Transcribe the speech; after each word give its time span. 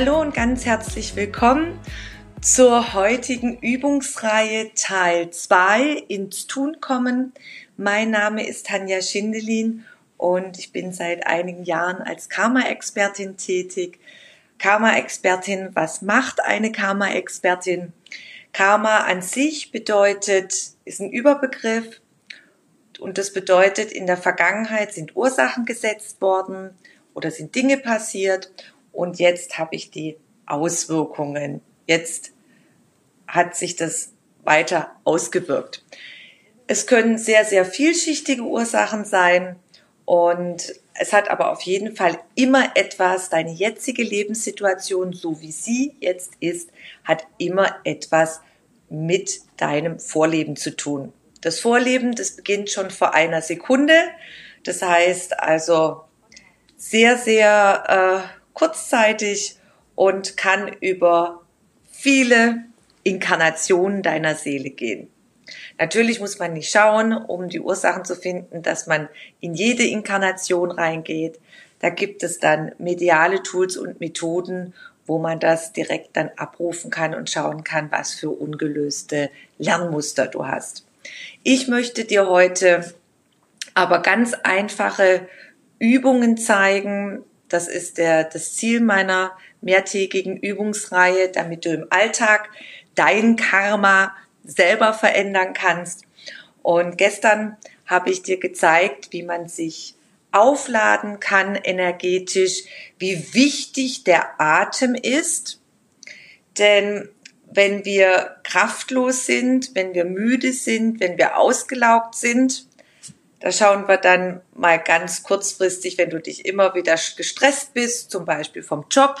Hallo 0.00 0.20
und 0.20 0.32
ganz 0.32 0.64
herzlich 0.64 1.16
willkommen 1.16 1.76
zur 2.40 2.94
heutigen 2.94 3.58
Übungsreihe 3.58 4.72
Teil 4.74 5.32
2 5.32 6.04
ins 6.06 6.46
Tun 6.46 6.80
kommen. 6.80 7.32
Mein 7.76 8.12
Name 8.12 8.46
ist 8.46 8.66
Tanja 8.68 9.02
Schindelin 9.02 9.84
und 10.16 10.56
ich 10.56 10.70
bin 10.70 10.92
seit 10.92 11.26
einigen 11.26 11.64
Jahren 11.64 12.00
als 12.00 12.28
Karma-Expertin 12.28 13.38
tätig. 13.38 13.98
Karma-Expertin, 14.58 15.70
was 15.74 16.00
macht 16.00 16.44
eine 16.44 16.70
Karma-Expertin? 16.70 17.92
Karma 18.52 18.98
an 18.98 19.20
sich 19.20 19.72
bedeutet, 19.72 20.54
ist 20.84 21.00
ein 21.00 21.10
Überbegriff 21.10 22.00
und 23.00 23.18
das 23.18 23.32
bedeutet, 23.32 23.90
in 23.90 24.06
der 24.06 24.16
Vergangenheit 24.16 24.92
sind 24.92 25.16
Ursachen 25.16 25.64
gesetzt 25.64 26.20
worden 26.20 26.70
oder 27.14 27.32
sind 27.32 27.56
Dinge 27.56 27.78
passiert 27.78 28.52
und 28.98 29.20
jetzt 29.20 29.58
habe 29.58 29.76
ich 29.76 29.92
die 29.92 30.16
Auswirkungen. 30.44 31.60
Jetzt 31.86 32.32
hat 33.28 33.54
sich 33.54 33.76
das 33.76 34.10
weiter 34.42 34.90
ausgewirkt. 35.04 35.84
Es 36.66 36.88
können 36.88 37.16
sehr, 37.16 37.44
sehr 37.44 37.64
vielschichtige 37.64 38.42
Ursachen 38.42 39.04
sein 39.04 39.54
und 40.04 40.74
es 40.94 41.12
hat 41.12 41.30
aber 41.30 41.52
auf 41.52 41.62
jeden 41.62 41.94
Fall 41.94 42.18
immer 42.34 42.72
etwas, 42.74 43.30
deine 43.30 43.52
jetzige 43.52 44.02
Lebenssituation, 44.02 45.12
so 45.12 45.40
wie 45.40 45.52
sie 45.52 45.94
jetzt 46.00 46.32
ist, 46.40 46.70
hat 47.04 47.24
immer 47.38 47.76
etwas 47.84 48.40
mit 48.90 49.42
deinem 49.58 50.00
Vorleben 50.00 50.56
zu 50.56 50.74
tun. 50.74 51.12
Das 51.40 51.60
Vorleben, 51.60 52.16
das 52.16 52.32
beginnt 52.32 52.68
schon 52.68 52.90
vor 52.90 53.14
einer 53.14 53.42
Sekunde. 53.42 53.94
Das 54.64 54.82
heißt 54.82 55.38
also 55.38 56.00
sehr, 56.76 57.16
sehr 57.16 58.32
äh, 58.34 58.37
kurzzeitig 58.58 59.56
und 59.94 60.36
kann 60.36 60.68
über 60.80 61.42
viele 61.92 62.64
Inkarnationen 63.04 64.02
deiner 64.02 64.34
Seele 64.34 64.70
gehen. 64.70 65.08
Natürlich 65.78 66.20
muss 66.20 66.38
man 66.38 66.52
nicht 66.52 66.70
schauen, 66.70 67.12
um 67.12 67.48
die 67.48 67.60
Ursachen 67.60 68.04
zu 68.04 68.16
finden, 68.16 68.62
dass 68.62 68.86
man 68.86 69.08
in 69.40 69.54
jede 69.54 69.84
Inkarnation 69.84 70.72
reingeht. 70.72 71.38
Da 71.78 71.90
gibt 71.90 72.22
es 72.22 72.40
dann 72.40 72.72
mediale 72.78 73.42
Tools 73.42 73.76
und 73.76 74.00
Methoden, 74.00 74.74
wo 75.06 75.18
man 75.18 75.38
das 75.38 75.72
direkt 75.72 76.16
dann 76.16 76.30
abrufen 76.36 76.90
kann 76.90 77.14
und 77.14 77.30
schauen 77.30 77.64
kann, 77.64 77.90
was 77.90 78.12
für 78.12 78.30
ungelöste 78.30 79.30
Lernmuster 79.58 80.26
du 80.26 80.46
hast. 80.46 80.84
Ich 81.44 81.68
möchte 81.68 82.04
dir 82.04 82.28
heute 82.28 82.92
aber 83.74 84.02
ganz 84.02 84.34
einfache 84.34 85.28
Übungen 85.78 86.36
zeigen, 86.36 87.22
das 87.48 87.68
ist 87.68 87.98
der, 87.98 88.24
das 88.24 88.54
Ziel 88.54 88.80
meiner 88.80 89.32
mehrtägigen 89.60 90.36
Übungsreihe, 90.36 91.30
damit 91.30 91.64
du 91.64 91.70
im 91.70 91.86
Alltag 91.90 92.48
dein 92.94 93.36
Karma 93.36 94.14
selber 94.44 94.92
verändern 94.92 95.52
kannst. 95.52 96.04
Und 96.62 96.98
gestern 96.98 97.56
habe 97.86 98.10
ich 98.10 98.22
dir 98.22 98.38
gezeigt, 98.38 99.08
wie 99.12 99.22
man 99.22 99.48
sich 99.48 99.94
aufladen 100.30 101.20
kann 101.20 101.56
energetisch, 101.56 102.64
wie 102.98 103.34
wichtig 103.34 104.04
der 104.04 104.40
Atem 104.40 104.94
ist. 104.94 105.60
Denn 106.58 107.08
wenn 107.50 107.84
wir 107.84 108.36
kraftlos 108.42 109.24
sind, 109.24 109.74
wenn 109.74 109.94
wir 109.94 110.04
müde 110.04 110.52
sind, 110.52 111.00
wenn 111.00 111.16
wir 111.16 111.38
ausgelaugt 111.38 112.14
sind, 112.14 112.67
da 113.40 113.52
schauen 113.52 113.86
wir 113.86 113.98
dann 113.98 114.40
mal 114.54 114.78
ganz 114.78 115.22
kurzfristig, 115.22 115.98
wenn 115.98 116.10
du 116.10 116.20
dich 116.20 116.44
immer 116.44 116.74
wieder 116.74 116.96
gestresst 117.16 117.74
bist, 117.74 118.10
zum 118.10 118.24
Beispiel 118.24 118.62
vom 118.62 118.86
Job, 118.90 119.16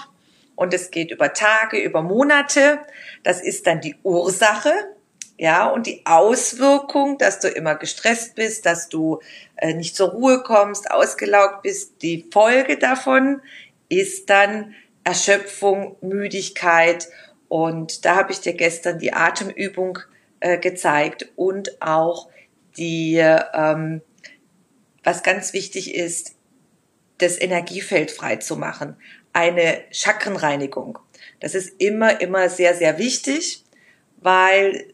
und 0.58 0.74
es 0.74 0.90
geht 0.90 1.12
über 1.12 1.32
Tage, 1.32 1.78
über 1.78 2.02
Monate. 2.02 2.80
Das 3.22 3.40
ist 3.40 3.68
dann 3.68 3.80
die 3.80 3.94
Ursache, 4.02 4.72
ja, 5.38 5.68
und 5.68 5.86
die 5.86 6.02
Auswirkung, 6.04 7.16
dass 7.16 7.38
du 7.38 7.46
immer 7.46 7.76
gestresst 7.76 8.34
bist, 8.34 8.66
dass 8.66 8.88
du 8.88 9.20
äh, 9.54 9.72
nicht 9.72 9.94
zur 9.94 10.08
Ruhe 10.08 10.42
kommst, 10.42 10.90
ausgelaugt 10.90 11.62
bist. 11.62 12.02
Die 12.02 12.26
Folge 12.32 12.76
davon 12.76 13.40
ist 13.88 14.30
dann 14.30 14.74
Erschöpfung, 15.04 15.96
Müdigkeit. 16.00 17.06
Und 17.46 18.04
da 18.04 18.16
habe 18.16 18.32
ich 18.32 18.40
dir 18.40 18.54
gestern 18.54 18.98
die 18.98 19.12
Atemübung 19.12 20.00
äh, 20.40 20.58
gezeigt 20.58 21.28
und 21.36 21.80
auch 21.80 22.28
die 22.76 23.18
ähm, 23.18 24.02
was 25.08 25.22
ganz 25.22 25.54
wichtig 25.54 25.94
ist, 25.94 26.34
das 27.16 27.40
Energiefeld 27.40 28.10
frei 28.10 28.36
zu 28.36 28.56
machen. 28.56 28.94
Eine 29.32 29.80
Chakrenreinigung. 29.90 30.98
Das 31.40 31.54
ist 31.54 31.80
immer, 31.80 32.20
immer 32.20 32.50
sehr, 32.50 32.74
sehr 32.74 32.98
wichtig, 32.98 33.64
weil 34.18 34.92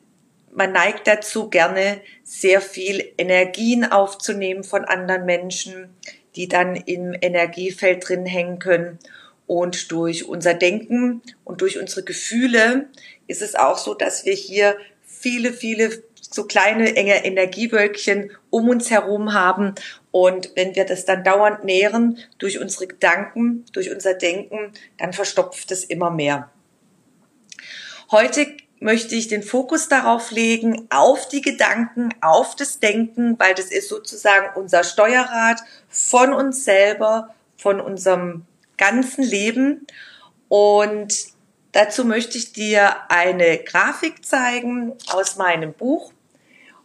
man 0.53 0.71
neigt 0.71 1.09
dazu, 1.09 1.51
gerne 1.51 2.01
sehr 2.23 2.61
viel 2.61 3.13
Energien 3.19 3.91
aufzunehmen 3.91 4.63
von 4.63 4.85
anderen 4.85 5.25
Menschen, 5.25 5.89
die 6.37 6.47
dann 6.47 6.77
im 6.77 7.17
Energiefeld 7.21 8.09
drin 8.09 8.25
hängen 8.25 8.61
können. 8.61 9.01
Und 9.49 9.91
durch 9.91 10.29
unser 10.29 10.55
Denken 10.55 11.23
und 11.43 11.61
durch 11.61 11.77
unsere 11.77 12.05
Gefühle 12.05 12.89
ist 13.27 13.43
es 13.43 13.57
auch 13.57 13.79
so, 13.79 13.95
dass 13.95 14.25
wir 14.25 14.35
hier 14.35 14.77
viele, 15.05 15.53
viele 15.53 16.05
so 16.35 16.45
kleine 16.45 16.95
enge 16.97 17.25
Energiewölkchen 17.25 18.31
um 18.51 18.69
uns 18.69 18.91
herum 18.91 19.35
haben. 19.35 19.75
Und 20.15 20.53
wenn 20.55 20.77
wir 20.77 20.85
das 20.85 21.07
dann 21.07 21.25
dauernd 21.25 21.65
nähren 21.65 22.19
durch 22.39 22.61
unsere 22.61 22.87
Gedanken, 22.87 23.65
durch 23.73 23.91
unser 23.91 24.15
Denken, 24.15 24.71
dann 24.97 25.13
verstopft 25.13 25.73
es 25.73 25.83
immer 25.83 26.09
mehr. 26.09 26.53
Heute 28.13 28.47
möchte 28.79 29.17
ich 29.17 29.27
den 29.27 29.43
Fokus 29.43 29.89
darauf 29.89 30.31
legen, 30.31 30.87
auf 30.91 31.27
die 31.27 31.43
Gedanken, 31.43 32.11
auf 32.21 32.55
das 32.55 32.79
Denken, 32.79 33.37
weil 33.41 33.55
das 33.55 33.73
ist 33.73 33.89
sozusagen 33.89 34.55
unser 34.55 34.85
Steuerrad 34.85 35.61
von 35.89 36.33
uns 36.33 36.65
selber, 36.65 37.35
von 37.57 37.81
unserem 37.81 38.47
ganzen 38.77 39.25
Leben. 39.25 39.85
Und 40.49 41.25
dazu 41.73 42.05
möchte 42.05 42.39
ich 42.39 42.53
dir 42.53 43.11
eine 43.11 43.59
Grafik 43.59 44.25
zeigen 44.25 44.93
aus 45.09 45.35
meinem 45.35 45.73
Buch 45.73 46.13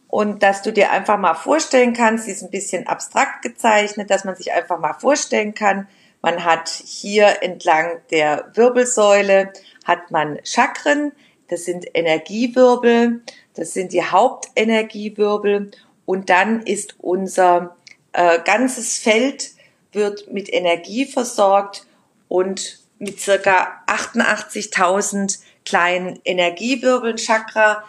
und 0.09 0.43
dass 0.43 0.63
du 0.63 0.73
dir 0.73 0.91
einfach 0.91 1.17
mal 1.17 1.35
vorstellen 1.35 1.93
kannst, 1.93 2.25
sie 2.25 2.31
ist 2.31 2.41
ein 2.41 2.49
bisschen 2.49 2.87
abstrakt 2.87 3.43
gezeichnet, 3.43 4.09
dass 4.09 4.25
man 4.25 4.35
sich 4.35 4.51
einfach 4.51 4.79
mal 4.79 4.93
vorstellen 4.93 5.53
kann, 5.53 5.87
man 6.21 6.43
hat 6.43 6.67
hier 6.67 7.41
entlang 7.41 8.01
der 8.11 8.51
Wirbelsäule 8.53 9.53
hat 9.85 10.11
man 10.11 10.39
Chakren, 10.43 11.13
das 11.47 11.63
sind 11.63 11.85
Energiewirbel, 11.93 13.21
das 13.53 13.73
sind 13.73 13.93
die 13.93 14.03
Hauptenergiewirbel. 14.03 15.71
Und 16.05 16.29
dann 16.29 16.61
ist 16.63 16.95
unser 16.99 17.77
äh, 18.13 18.39
ganzes 18.43 18.97
Feld 18.97 19.51
wird 19.91 20.31
mit 20.31 20.51
Energie 20.51 21.05
versorgt 21.05 21.85
und 22.27 22.79
mit 22.99 23.19
circa 23.19 23.81
88.000 23.87 25.39
kleinen 25.65 26.19
Energiewirbeln, 26.25 27.17
Chakra, 27.17 27.83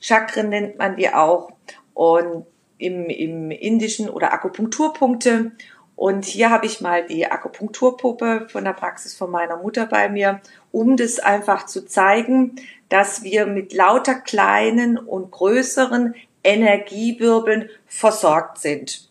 Chakren 0.00 0.48
nennt 0.48 0.78
man 0.78 0.96
die 0.96 1.10
auch 1.10 1.50
und 1.96 2.44
im, 2.76 3.06
im 3.06 3.50
indischen 3.50 4.10
oder 4.10 4.34
Akupunkturpunkte. 4.34 5.52
Und 5.96 6.26
hier 6.26 6.50
habe 6.50 6.66
ich 6.66 6.82
mal 6.82 7.06
die 7.06 7.26
Akupunkturpuppe 7.26 8.48
von 8.50 8.64
der 8.64 8.74
Praxis 8.74 9.14
von 9.14 9.30
meiner 9.30 9.56
Mutter 9.56 9.86
bei 9.86 10.10
mir, 10.10 10.42
um 10.72 10.98
das 10.98 11.18
einfach 11.18 11.64
zu 11.64 11.86
zeigen, 11.86 12.56
dass 12.90 13.22
wir 13.22 13.46
mit 13.46 13.72
lauter 13.72 14.14
kleinen 14.14 14.98
und 14.98 15.30
größeren 15.30 16.14
Energiewirbeln 16.44 17.70
versorgt 17.86 18.58
sind. 18.58 19.05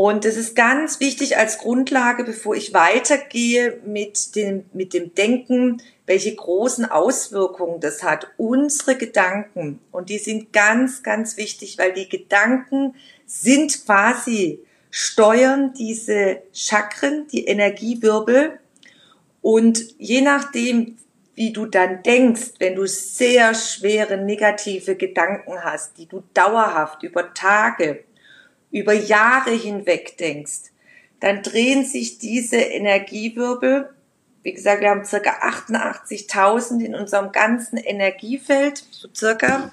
Und 0.00 0.24
das 0.24 0.36
ist 0.36 0.54
ganz 0.54 1.00
wichtig 1.00 1.38
als 1.38 1.58
Grundlage, 1.58 2.22
bevor 2.22 2.54
ich 2.54 2.72
weitergehe 2.72 3.80
mit 3.84 4.36
dem, 4.36 4.64
mit 4.72 4.94
dem 4.94 5.12
Denken, 5.12 5.82
welche 6.06 6.36
großen 6.36 6.84
Auswirkungen 6.84 7.80
das 7.80 8.04
hat. 8.04 8.28
Unsere 8.36 8.94
Gedanken, 8.94 9.80
und 9.90 10.08
die 10.08 10.18
sind 10.18 10.52
ganz, 10.52 11.02
ganz 11.02 11.36
wichtig, 11.36 11.78
weil 11.78 11.94
die 11.94 12.08
Gedanken 12.08 12.94
sind 13.26 13.86
quasi 13.86 14.60
steuern 14.92 15.74
diese 15.76 16.42
Chakren, 16.52 17.26
die 17.32 17.46
Energiewirbel. 17.46 18.60
Und 19.42 19.96
je 19.98 20.20
nachdem, 20.20 20.96
wie 21.34 21.52
du 21.52 21.66
dann 21.66 22.04
denkst, 22.04 22.52
wenn 22.60 22.76
du 22.76 22.86
sehr 22.86 23.52
schwere 23.52 24.16
negative 24.16 24.94
Gedanken 24.94 25.64
hast, 25.64 25.98
die 25.98 26.06
du 26.06 26.22
dauerhaft 26.34 27.02
über 27.02 27.34
Tage, 27.34 28.04
über 28.70 28.92
Jahre 28.92 29.50
hinweg 29.50 30.16
denkst, 30.18 30.70
dann 31.20 31.42
drehen 31.42 31.84
sich 31.84 32.18
diese 32.18 32.56
Energiewirbel, 32.56 33.90
wie 34.42 34.52
gesagt, 34.52 34.82
wir 34.82 34.90
haben 34.90 35.04
circa 35.04 35.40
88.000 35.42 36.84
in 36.84 36.94
unserem 36.94 37.32
ganzen 37.32 37.76
Energiefeld, 37.76 38.84
so 38.90 39.08
circa, 39.14 39.72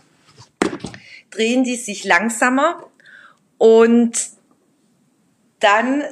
drehen 1.29 1.63
die 1.63 1.75
sich 1.75 2.03
langsamer 2.03 2.83
und 3.57 4.29
dann 5.59 6.03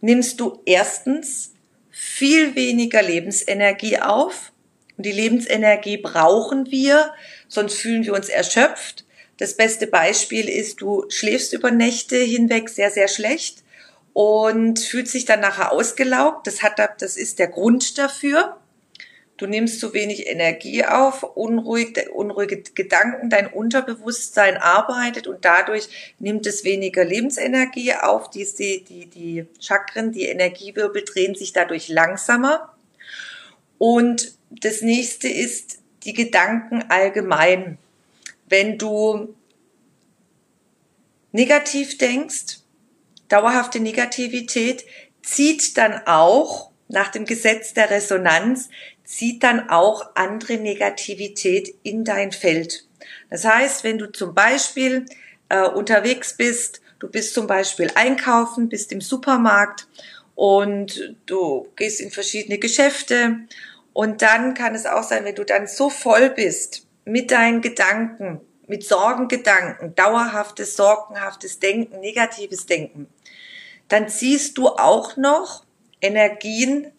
nimmst 0.00 0.40
du 0.40 0.60
erstens 0.66 1.54
viel 1.90 2.54
weniger 2.54 3.02
Lebensenergie 3.02 3.98
auf. 3.98 4.52
Und 4.96 5.06
die 5.06 5.12
Lebensenergie 5.12 5.96
brauchen 5.96 6.70
wir, 6.70 7.12
sonst 7.48 7.78
fühlen 7.78 8.04
wir 8.04 8.14
uns 8.14 8.28
erschöpft. 8.28 9.04
Das 9.36 9.56
beste 9.56 9.86
Beispiel 9.86 10.48
ist, 10.48 10.80
du 10.80 11.04
schläfst 11.08 11.52
über 11.52 11.70
Nächte 11.70 12.16
hinweg 12.16 12.68
sehr, 12.68 12.90
sehr 12.90 13.08
schlecht 13.08 13.64
und 14.12 14.78
fühlt 14.78 15.08
sich 15.08 15.24
dann 15.24 15.40
nachher 15.40 15.72
ausgelaugt. 15.72 16.46
Das 16.46 16.62
hat, 16.62 16.78
das 17.02 17.16
ist 17.16 17.38
der 17.38 17.48
Grund 17.48 17.98
dafür. 17.98 18.56
Du 19.36 19.48
nimmst 19.48 19.80
zu 19.80 19.92
wenig 19.92 20.28
Energie 20.28 20.84
auf, 20.84 21.24
unruhig, 21.24 22.08
unruhige 22.12 22.62
Gedanken, 22.62 23.30
dein 23.30 23.48
Unterbewusstsein 23.48 24.56
arbeitet 24.56 25.26
und 25.26 25.44
dadurch 25.44 26.14
nimmt 26.20 26.46
es 26.46 26.62
weniger 26.62 27.04
Lebensenergie 27.04 27.94
auf. 27.94 28.30
Die, 28.30 28.46
die, 28.88 29.06
die 29.06 29.46
Chakren, 29.58 30.12
die 30.12 30.26
Energiewirbel 30.26 31.02
drehen 31.04 31.34
sich 31.34 31.52
dadurch 31.52 31.88
langsamer. 31.88 32.72
Und 33.78 34.34
das 34.50 34.82
nächste 34.82 35.26
ist 35.26 35.78
die 36.04 36.12
Gedanken 36.12 36.84
allgemein. 36.88 37.78
Wenn 38.46 38.78
du 38.78 39.34
negativ 41.32 41.98
denkst, 41.98 42.58
dauerhafte 43.28 43.80
Negativität 43.80 44.84
zieht 45.22 45.76
dann 45.76 46.06
auch 46.06 46.70
nach 46.88 47.08
dem 47.08 47.24
Gesetz 47.24 47.74
der 47.74 47.90
Resonanz, 47.90 48.68
zieht 49.04 49.42
dann 49.42 49.68
auch 49.70 50.14
andere 50.14 50.58
Negativität 50.58 51.74
in 51.82 52.04
dein 52.04 52.32
Feld. 52.32 52.86
Das 53.30 53.44
heißt, 53.44 53.84
wenn 53.84 53.98
du 53.98 54.12
zum 54.12 54.34
Beispiel 54.34 55.06
äh, 55.48 55.66
unterwegs 55.66 56.36
bist, 56.36 56.80
du 56.98 57.08
bist 57.08 57.34
zum 57.34 57.46
Beispiel 57.46 57.90
einkaufen, 57.94 58.68
bist 58.68 58.92
im 58.92 59.00
Supermarkt 59.00 59.88
und 60.34 61.16
du 61.26 61.68
gehst 61.76 62.00
in 62.00 62.10
verschiedene 62.10 62.58
Geschäfte 62.58 63.40
und 63.92 64.22
dann 64.22 64.54
kann 64.54 64.74
es 64.74 64.86
auch 64.86 65.02
sein, 65.02 65.24
wenn 65.24 65.34
du 65.34 65.44
dann 65.44 65.66
so 65.66 65.90
voll 65.90 66.30
bist 66.30 66.86
mit 67.04 67.30
deinen 67.30 67.60
Gedanken, 67.60 68.40
mit 68.66 68.84
Sorgengedanken, 68.84 69.94
dauerhaftes, 69.94 70.76
sorgenhaftes 70.76 71.58
Denken, 71.58 72.00
negatives 72.00 72.66
Denken, 72.66 73.08
dann 73.88 74.08
ziehst 74.08 74.56
du 74.56 74.68
auch 74.68 75.16
noch 75.16 75.64
Energien 76.00 76.92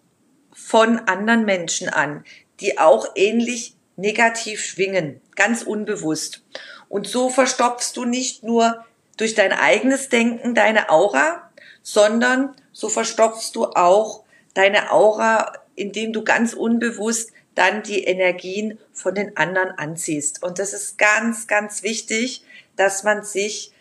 von 0.54 1.00
anderen 1.00 1.46
Menschen 1.46 1.90
an, 1.90 2.24
die 2.60 2.78
auch 2.78 3.08
ähnlich 3.16 3.76
negativ 3.98 4.64
schwingen, 4.64 5.22
ganz 5.36 5.64
unbewusst. 5.64 6.44
Und 6.90 7.08
so 7.08 7.30
verstopfst 7.30 7.94
du 7.96 8.06
nicht 8.06 8.44
nur 8.44 8.86
durch 9.18 9.36
dein 9.36 9.54
eigenes 9.54 10.10
Denken 10.10 10.56
deine 10.56 10.90
Aura, 10.90 11.50
sondern 11.82 12.56
so 12.72 12.90
verstopfst 12.90 13.52
du 13.54 13.66
auch 13.66 14.24
deine 14.54 14.92
Aura, 14.92 15.54
indem 15.76 16.14
du 16.14 16.24
ganz 16.24 16.54
unbewusst 16.54 17.32
dann 17.56 17.84
die 17.84 18.04
Energien 18.04 18.78
von 18.94 19.16
den 19.16 19.36
anderen 19.38 19.72
anziehst. 19.72 20.44
Und 20.44 20.60
das 20.60 20.74
ist 20.74 20.98
ganz, 20.98 21.48
ganz 21.48 21.84
wichtig, 21.84 22.44
dass 22.76 23.04
man 23.04 23.24
sich 23.24 23.72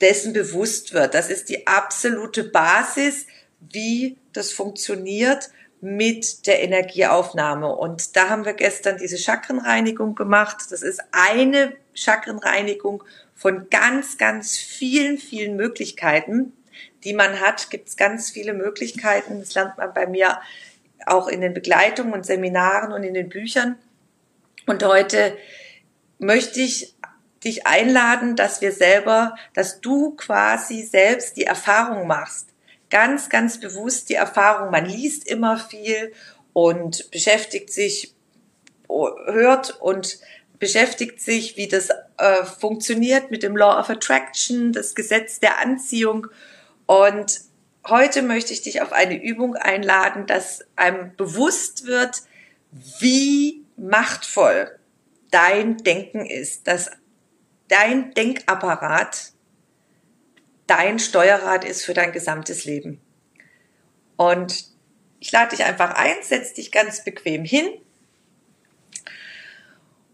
dessen 0.00 0.32
bewusst 0.32 0.92
wird. 0.92 1.14
Das 1.14 1.30
ist 1.30 1.48
die 1.48 1.66
absolute 1.66 2.44
Basis, 2.44 3.26
wie 3.60 4.16
das 4.32 4.52
funktioniert 4.52 5.50
mit 5.80 6.46
der 6.46 6.62
Energieaufnahme. 6.62 7.74
Und 7.74 8.16
da 8.16 8.28
haben 8.28 8.44
wir 8.44 8.54
gestern 8.54 8.98
diese 8.98 9.18
Chakrenreinigung 9.18 10.14
gemacht. 10.14 10.66
Das 10.70 10.82
ist 10.82 11.00
eine 11.12 11.74
Chakrenreinigung 11.94 13.02
von 13.34 13.68
ganz, 13.70 14.18
ganz 14.18 14.58
vielen, 14.58 15.16
vielen 15.16 15.56
Möglichkeiten, 15.56 16.52
die 17.04 17.14
man 17.14 17.40
hat. 17.40 17.70
Gibt 17.70 17.88
es 17.88 17.96
ganz 17.96 18.30
viele 18.30 18.52
Möglichkeiten. 18.52 19.40
Das 19.40 19.54
lernt 19.54 19.78
man 19.78 19.94
bei 19.94 20.06
mir 20.06 20.38
auch 21.06 21.28
in 21.28 21.40
den 21.40 21.54
Begleitungen 21.54 22.12
und 22.12 22.26
Seminaren 22.26 22.92
und 22.92 23.02
in 23.02 23.14
den 23.14 23.28
Büchern. 23.28 23.78
Und 24.66 24.84
heute 24.84 25.36
möchte 26.18 26.60
ich 26.60 26.94
dich 27.44 27.66
einladen, 27.66 28.36
dass 28.36 28.60
wir 28.60 28.72
selber, 28.72 29.34
dass 29.54 29.80
du 29.80 30.14
quasi 30.16 30.82
selbst 30.82 31.36
die 31.36 31.44
Erfahrung 31.44 32.06
machst. 32.06 32.48
Ganz, 32.90 33.28
ganz 33.28 33.60
bewusst 33.60 34.10
die 34.10 34.14
Erfahrung. 34.14 34.70
Man 34.70 34.84
liest 34.84 35.26
immer 35.26 35.56
viel 35.56 36.12
und 36.52 37.10
beschäftigt 37.10 37.72
sich, 37.72 38.14
hört 38.88 39.80
und 39.80 40.18
beschäftigt 40.58 41.20
sich, 41.20 41.56
wie 41.56 41.68
das 41.68 41.88
äh, 42.18 42.44
funktioniert 42.44 43.30
mit 43.30 43.42
dem 43.42 43.56
Law 43.56 43.80
of 43.80 43.88
Attraction, 43.88 44.72
das 44.72 44.94
Gesetz 44.94 45.40
der 45.40 45.58
Anziehung. 45.58 46.26
Und 46.86 47.40
heute 47.86 48.22
möchte 48.22 48.52
ich 48.52 48.62
dich 48.62 48.82
auf 48.82 48.92
eine 48.92 49.22
Übung 49.22 49.56
einladen, 49.56 50.26
dass 50.26 50.64
einem 50.76 51.14
bewusst 51.16 51.86
wird, 51.86 52.22
wie 53.00 53.64
machtvoll 53.76 54.78
dein 55.30 55.78
Denken 55.78 56.26
ist, 56.26 56.66
dass 56.66 56.90
dein 57.68 58.12
Denkapparat 58.14 59.32
dein 60.66 61.00
Steuerrad 61.00 61.64
ist 61.64 61.84
für 61.84 61.94
dein 61.94 62.12
gesamtes 62.12 62.64
Leben. 62.64 63.00
Und 64.16 64.66
ich 65.18 65.32
lade 65.32 65.56
dich 65.56 65.64
einfach 65.64 65.94
ein, 65.94 66.14
setz 66.22 66.52
dich 66.52 66.70
ganz 66.70 67.02
bequem 67.02 67.44
hin 67.44 67.66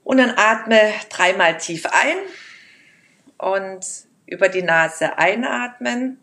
und 0.03 0.19
dann 0.19 0.31
atme 0.37 0.93
dreimal 1.11 1.59
tief 1.59 1.87
ein 1.87 2.17
und 3.39 3.85
über 4.27 4.49
die 4.49 4.63
Nase 4.63 5.19
einatmen 5.19 6.19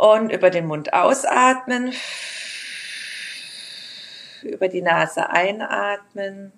und 0.00 0.32
über 0.32 0.48
den 0.48 0.66
Mund 0.66 0.94
ausatmen, 0.94 1.92
über 4.42 4.68
die 4.68 4.80
Nase 4.80 5.28
einatmen. 5.28 6.52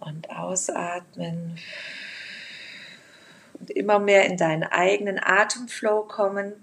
Und 0.00 0.30
ausatmen. 0.30 1.58
Und 3.60 3.70
immer 3.72 3.98
mehr 3.98 4.24
in 4.24 4.38
deinen 4.38 4.62
eigenen 4.62 5.18
Atemflow 5.22 6.04
kommen. 6.04 6.54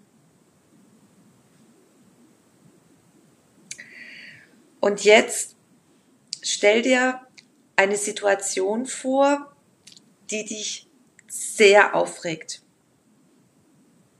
Und 4.79 5.03
jetzt 5.03 5.55
stell 6.41 6.81
dir 6.81 7.21
eine 7.75 7.97
Situation 7.97 8.87
vor, 8.87 9.55
die 10.31 10.43
dich 10.43 10.89
sehr 11.27 11.93
aufregt, 11.93 12.62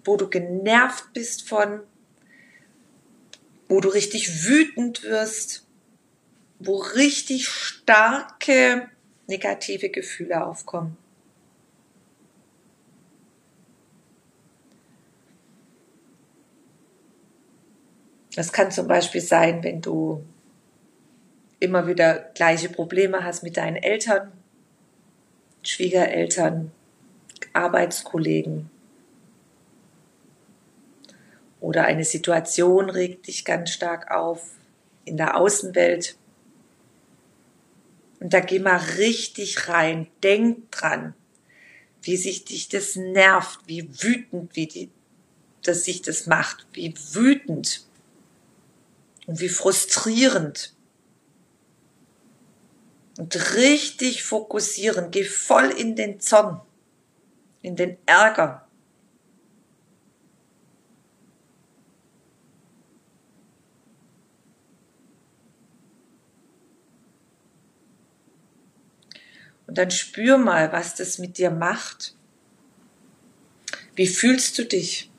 wo 0.03 0.17
du 0.17 0.29
genervt 0.29 1.13
bist 1.13 1.47
von, 1.47 1.81
wo 3.67 3.79
du 3.79 3.89
richtig 3.89 4.45
wütend 4.45 5.03
wirst, 5.03 5.65
wo 6.59 6.77
richtig 6.77 7.47
starke 7.47 8.89
negative 9.27 9.89
Gefühle 9.89 10.45
aufkommen. 10.45 10.97
Das 18.35 18.51
kann 18.51 18.71
zum 18.71 18.87
Beispiel 18.87 19.21
sein, 19.21 19.63
wenn 19.63 19.81
du 19.81 20.23
immer 21.59 21.87
wieder 21.87 22.31
gleiche 22.33 22.69
Probleme 22.69 23.23
hast 23.23 23.43
mit 23.43 23.57
deinen 23.57 23.77
Eltern, 23.77 24.31
Schwiegereltern, 25.61 26.71
Arbeitskollegen. 27.53 28.72
Oder 31.63 31.85
eine 31.85 32.03
Situation 32.03 32.89
regt 32.89 33.27
dich 33.27 33.45
ganz 33.45 33.69
stark 33.69 34.11
auf 34.11 34.49
in 35.05 35.15
der 35.15 35.37
Außenwelt. 35.37 36.17
Und 38.19 38.33
da 38.33 38.41
geh 38.41 38.59
mal 38.59 38.81
richtig 38.97 39.69
rein. 39.69 40.07
Denk 40.21 40.69
dran, 40.71 41.13
wie 42.01 42.17
sich 42.17 42.43
dich 42.43 42.67
das 42.67 42.97
nervt, 42.97 43.61
wie 43.65 43.87
wütend, 44.03 44.57
wie 44.57 44.67
die, 44.67 44.89
dass 45.61 45.85
sich 45.85 46.01
das 46.01 46.27
macht, 46.27 46.67
wie 46.73 46.93
wütend 47.13 47.87
und 49.25 49.39
wie 49.39 49.47
frustrierend. 49.47 50.73
Und 53.17 53.55
richtig 53.55 54.23
fokussieren, 54.23 55.11
geh 55.11 55.23
voll 55.23 55.69
in 55.69 55.95
den 55.95 56.19
Zorn. 56.19 56.59
in 57.61 57.77
den 57.77 57.95
Ärger. 58.05 58.67
Und 69.73 69.79
dann 69.79 69.89
spür 69.89 70.37
mal, 70.37 70.71
was 70.71 70.93
das 70.93 71.17
mit 71.17 71.39
dir 71.39 71.49
macht. 71.49 72.15
Wie 73.95 74.05
fühlst 74.05 74.59
du 74.59 74.65
dich? 74.65 75.09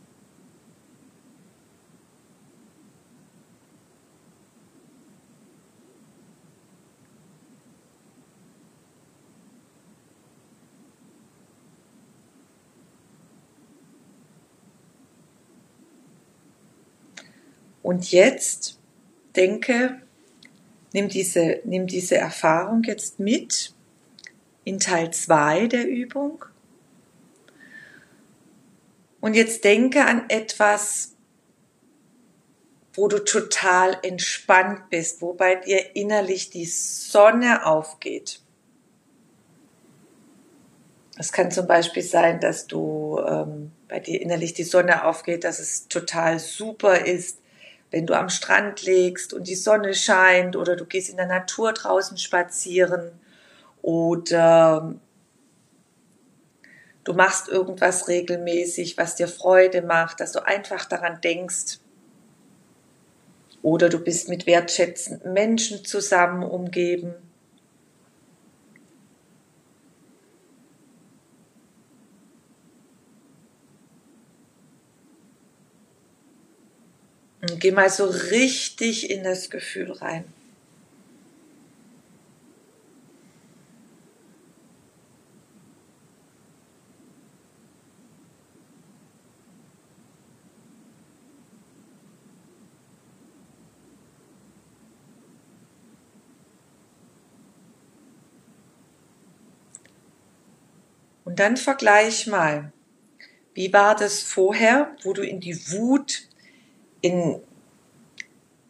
Und 17.82 18.12
jetzt 18.12 18.78
denke, 19.34 20.00
nimm 20.92 21.08
diese, 21.08 21.61
nimm 21.64 21.88
diese 21.88 22.18
Erfahrung 22.18 22.84
jetzt 22.84 23.18
mit 23.18 23.74
in 24.64 24.80
Teil 24.80 25.12
2 25.12 25.68
der 25.68 25.87
Übung. 25.87 26.44
Und 29.21 29.35
jetzt 29.35 29.64
denke 29.64 30.04
an 30.04 30.25
etwas, 30.28 31.14
wo 32.92 33.09
du 33.09 33.18
total 33.25 33.97
entspannt 34.02 34.90
bist, 34.90 35.21
wo 35.23 35.33
bei 35.33 35.56
dir 35.56 35.97
innerlich 35.97 36.50
die 36.50 36.66
Sonne 36.66 37.66
aufgeht. 37.66 38.40
Es 41.16 41.33
kann 41.33 41.50
zum 41.50 41.66
Beispiel 41.66 42.02
sein, 42.02 42.40
dass 42.40 42.66
du 42.66 43.21
ähm, 43.26 43.73
bei 43.88 44.00
dir 44.00 44.21
innerlich 44.21 44.52
die 44.52 44.64
Sonne 44.64 45.04
aufgeht, 45.04 45.44
dass 45.44 45.59
es 45.59 45.88
total 45.88 46.38
super 46.38 47.06
ist, 47.06 47.40
wenn 47.90 48.06
du 48.06 48.14
am 48.14 48.28
Strand 48.28 48.83
legst 48.83 49.33
und 49.33 49.47
die 49.47 49.54
Sonne 49.54 49.94
scheint 49.94 50.56
oder 50.56 50.75
du 50.75 50.85
gehst 50.85 51.11
in 51.11 51.16
der 51.16 51.26
Natur 51.26 51.73
draußen 51.73 52.18
spazieren 52.18 53.12
oder 53.84 54.94
du 57.04 57.12
machst 57.12 57.48
irgendwas 57.48 58.08
regelmäßig, 58.08 58.96
was 58.96 59.14
dir 59.14 59.28
Freude 59.28 59.82
macht, 59.82 60.20
dass 60.20 60.32
du 60.32 60.42
einfach 60.42 60.86
daran 60.86 61.20
denkst. 61.20 61.80
Oder 63.60 63.90
du 63.90 63.98
bist 63.98 64.30
mit 64.30 64.46
wertschätzenden 64.46 65.34
Menschen 65.34 65.84
zusammen 65.84 66.44
umgeben. 66.44 67.14
Und 77.42 77.60
geh 77.60 77.70
mal 77.70 77.90
so 77.90 78.06
richtig 78.06 79.10
in 79.10 79.24
das 79.24 79.50
Gefühl 79.50 79.92
rein. 79.92 80.24
Und 101.34 101.40
dann 101.40 101.56
vergleich 101.56 102.28
mal, 102.28 102.72
wie 103.54 103.72
war 103.72 103.96
das 103.96 104.22
vorher, 104.22 104.96
wo 105.02 105.12
du 105.12 105.22
in 105.22 105.40
die 105.40 105.68
Wut 105.72 106.28
in, 107.00 107.42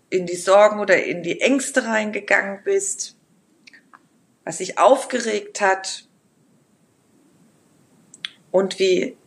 in 0.09 0.25
die 0.25 0.37
Sorgen 0.37 0.80
oder 0.80 1.04
in 1.04 1.23
die 1.23 1.42
Ängste 1.42 1.85
reingegangen 1.85 2.64
bist, 2.64 3.18
was 4.44 4.56
sich 4.56 4.78
aufgeregt 4.78 5.61
hat 5.61 6.09
und 8.50 8.78
wie 8.78 9.18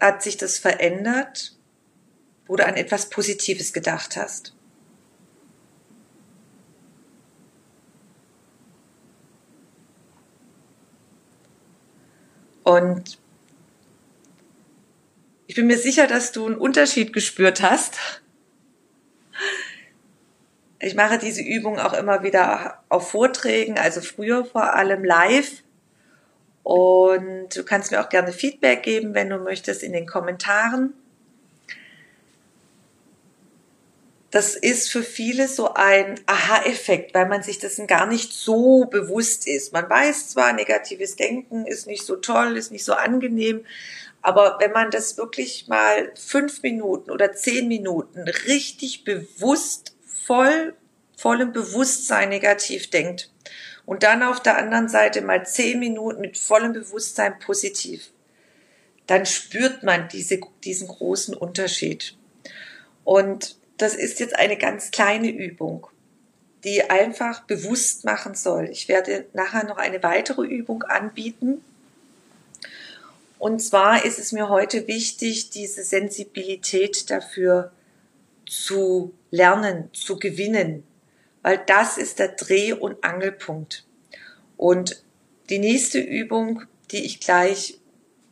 hat 0.00 0.24
sich 0.24 0.36
das 0.36 0.58
verändert, 0.58 1.56
wo 2.48 2.56
du 2.56 2.66
an 2.66 2.74
etwas 2.74 3.10
Positives 3.10 3.72
gedacht 3.72 4.16
hast. 4.16 4.56
Und 12.68 13.18
ich 15.46 15.54
bin 15.54 15.66
mir 15.66 15.78
sicher, 15.78 16.06
dass 16.06 16.32
du 16.32 16.44
einen 16.44 16.56
Unterschied 16.56 17.14
gespürt 17.14 17.62
hast. 17.62 17.96
Ich 20.78 20.94
mache 20.94 21.16
diese 21.16 21.40
Übung 21.40 21.78
auch 21.78 21.94
immer 21.94 22.22
wieder 22.22 22.84
auf 22.90 23.10
Vorträgen, 23.10 23.78
also 23.78 24.02
früher 24.02 24.44
vor 24.44 24.74
allem 24.74 25.02
live. 25.02 25.62
Und 26.62 27.56
du 27.56 27.64
kannst 27.64 27.90
mir 27.90 28.04
auch 28.04 28.10
gerne 28.10 28.32
Feedback 28.32 28.82
geben, 28.82 29.14
wenn 29.14 29.30
du 29.30 29.38
möchtest, 29.38 29.82
in 29.82 29.94
den 29.94 30.06
Kommentaren. 30.06 30.92
Das 34.30 34.56
ist 34.56 34.90
für 34.90 35.02
viele 35.02 35.48
so 35.48 35.72
ein 35.72 36.20
Aha-Effekt, 36.26 37.14
weil 37.14 37.26
man 37.26 37.42
sich 37.42 37.58
dessen 37.58 37.86
gar 37.86 38.06
nicht 38.06 38.32
so 38.32 38.84
bewusst 38.84 39.46
ist. 39.46 39.72
Man 39.72 39.88
weiß 39.88 40.28
zwar, 40.28 40.52
negatives 40.52 41.16
Denken 41.16 41.64
ist 41.64 41.86
nicht 41.86 42.04
so 42.04 42.16
toll, 42.16 42.56
ist 42.58 42.70
nicht 42.70 42.84
so 42.84 42.92
angenehm, 42.92 43.64
aber 44.20 44.58
wenn 44.60 44.72
man 44.72 44.90
das 44.90 45.16
wirklich 45.16 45.68
mal 45.68 46.12
fünf 46.14 46.62
Minuten 46.62 47.10
oder 47.10 47.32
zehn 47.32 47.68
Minuten 47.68 48.28
richtig 48.46 49.04
bewusst, 49.04 49.96
voll, 50.04 50.74
vollem 51.16 51.52
Bewusstsein 51.52 52.28
negativ 52.28 52.90
denkt 52.90 53.30
und 53.86 54.02
dann 54.02 54.22
auf 54.22 54.42
der 54.42 54.58
anderen 54.58 54.88
Seite 54.88 55.22
mal 55.22 55.46
zehn 55.46 55.78
Minuten 55.78 56.20
mit 56.20 56.36
vollem 56.36 56.74
Bewusstsein 56.74 57.38
positiv, 57.38 58.10
dann 59.06 59.24
spürt 59.24 59.82
man 59.82 60.08
diese, 60.08 60.38
diesen 60.64 60.88
großen 60.88 61.34
Unterschied. 61.34 62.14
Und 63.04 63.56
das 63.78 63.94
ist 63.94 64.20
jetzt 64.20 64.36
eine 64.36 64.56
ganz 64.56 64.90
kleine 64.90 65.30
Übung, 65.30 65.86
die 66.64 66.90
einfach 66.90 67.44
bewusst 67.44 68.04
machen 68.04 68.34
soll. 68.34 68.68
Ich 68.70 68.88
werde 68.88 69.26
nachher 69.32 69.64
noch 69.64 69.78
eine 69.78 70.02
weitere 70.02 70.46
Übung 70.46 70.82
anbieten, 70.82 71.62
und 73.38 73.60
zwar 73.60 74.04
ist 74.04 74.18
es 74.18 74.32
mir 74.32 74.48
heute 74.48 74.88
wichtig, 74.88 75.50
diese 75.50 75.84
Sensibilität 75.84 77.08
dafür 77.10 77.70
zu 78.46 79.14
lernen, 79.30 79.90
zu 79.92 80.18
gewinnen, 80.18 80.82
weil 81.42 81.58
das 81.66 81.98
ist 81.98 82.18
der 82.18 82.28
Dreh- 82.28 82.72
und 82.72 83.04
Angelpunkt. 83.04 83.84
Und 84.56 85.04
die 85.50 85.60
nächste 85.60 86.00
Übung, 86.00 86.64
die 86.90 87.04
ich 87.04 87.20
gleich 87.20 87.78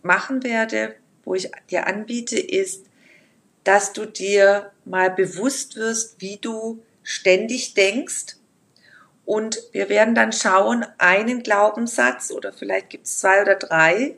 machen 0.02 0.42
werde, 0.42 0.96
wo 1.24 1.34
ich 1.34 1.50
dir 1.70 1.86
anbiete, 1.86 2.38
ist, 2.38 2.85
dass 3.66 3.92
du 3.92 4.06
dir 4.06 4.70
mal 4.84 5.10
bewusst 5.10 5.74
wirst, 5.74 6.20
wie 6.20 6.36
du 6.36 6.84
ständig 7.02 7.74
denkst. 7.74 8.36
Und 9.24 9.58
wir 9.72 9.88
werden 9.88 10.14
dann 10.14 10.32
schauen, 10.32 10.86
einen 10.98 11.42
Glaubenssatz 11.42 12.30
oder 12.30 12.52
vielleicht 12.52 12.90
gibt 12.90 13.06
es 13.06 13.18
zwei 13.18 13.42
oder 13.42 13.56
drei, 13.56 14.14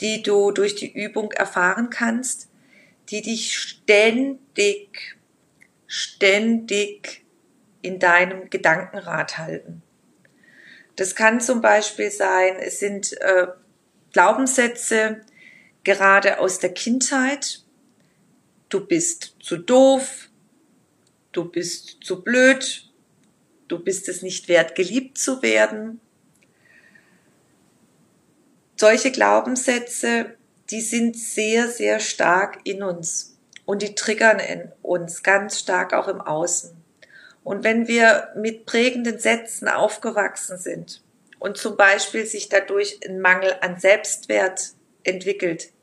die 0.00 0.22
du 0.22 0.50
durch 0.50 0.74
die 0.74 0.92
Übung 0.92 1.32
erfahren 1.32 1.88
kannst, 1.88 2.50
die 3.08 3.22
dich 3.22 3.58
ständig, 3.58 5.16
ständig 5.86 7.24
in 7.80 7.98
deinem 7.98 8.50
Gedankenrad 8.50 9.38
halten. 9.38 9.82
Das 10.96 11.14
kann 11.14 11.40
zum 11.40 11.62
Beispiel 11.62 12.10
sein, 12.10 12.56
es 12.60 12.80
sind 12.80 13.18
äh, 13.22 13.46
Glaubenssätze 14.12 15.22
gerade 15.84 16.38
aus 16.38 16.58
der 16.58 16.74
Kindheit. 16.74 17.61
Du 18.72 18.80
bist 18.86 19.36
zu 19.38 19.58
doof, 19.58 20.30
du 21.32 21.44
bist 21.44 21.98
zu 22.02 22.22
blöd, 22.22 22.90
du 23.68 23.78
bist 23.78 24.08
es 24.08 24.22
nicht 24.22 24.48
wert, 24.48 24.74
geliebt 24.76 25.18
zu 25.18 25.42
werden, 25.42 26.00
solche 28.76 29.12
Glaubenssätze, 29.12 30.36
die 30.70 30.80
sind 30.80 31.18
sehr, 31.18 31.68
sehr 31.68 32.00
stark 32.00 32.60
in 32.64 32.82
uns. 32.82 33.36
Und 33.66 33.82
die 33.82 33.94
triggern 33.94 34.38
in 34.38 34.72
uns 34.80 35.22
ganz 35.22 35.58
stark 35.58 35.92
auch 35.92 36.08
im 36.08 36.22
Außen. 36.22 36.74
Und 37.44 37.64
wenn 37.64 37.88
wir 37.88 38.30
mit 38.36 38.64
prägenden 38.64 39.18
Sätzen 39.18 39.68
aufgewachsen 39.68 40.56
sind 40.56 41.02
und 41.38 41.58
zum 41.58 41.76
Beispiel 41.76 42.24
sich 42.24 42.48
dadurch 42.48 43.00
ein 43.06 43.20
Mangel 43.20 43.54
an 43.60 43.78
Selbstwert 43.78 44.72
entwickelt 45.04 45.74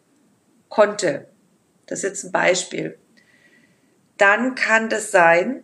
konnte, 0.70 1.28
das 1.90 2.00
ist 2.00 2.04
jetzt 2.04 2.24
ein 2.26 2.32
Beispiel, 2.32 2.98
dann 4.18 4.54
kann 4.56 4.90
das 4.90 5.12
sein, 5.12 5.64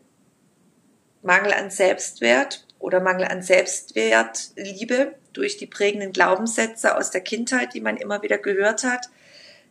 Mangel 1.22 1.54
an 1.54 1.70
Selbstwert 1.70 2.66
oder 2.80 3.00
Mangel 3.00 3.26
an 3.26 3.42
Selbstwert, 3.42 4.52
Liebe 4.56 5.16
durch 5.34 5.58
die 5.58 5.68
prägenden 5.68 6.12
Glaubenssätze 6.12 6.96
aus 6.98 7.12
der 7.12 7.22
Kindheit, 7.22 7.74
die 7.74 7.82
man 7.82 7.98
immer 7.98 8.22
wieder 8.24 8.38
gehört 8.38 8.84
hat, 8.84 9.10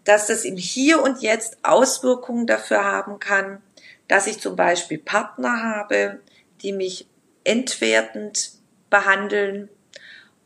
dass 0.05 0.27
das 0.27 0.45
im 0.45 0.57
Hier 0.57 1.03
und 1.03 1.23
Jetzt 1.23 1.59
Auswirkungen 1.63 2.47
dafür 2.47 2.85
haben 2.85 3.19
kann, 3.19 3.63
dass 4.07 4.27
ich 4.27 4.41
zum 4.41 4.55
Beispiel 4.55 4.99
Partner 4.99 5.63
habe, 5.63 6.21
die 6.63 6.73
mich 6.73 7.09
entwertend 7.43 8.53
behandeln 8.91 9.69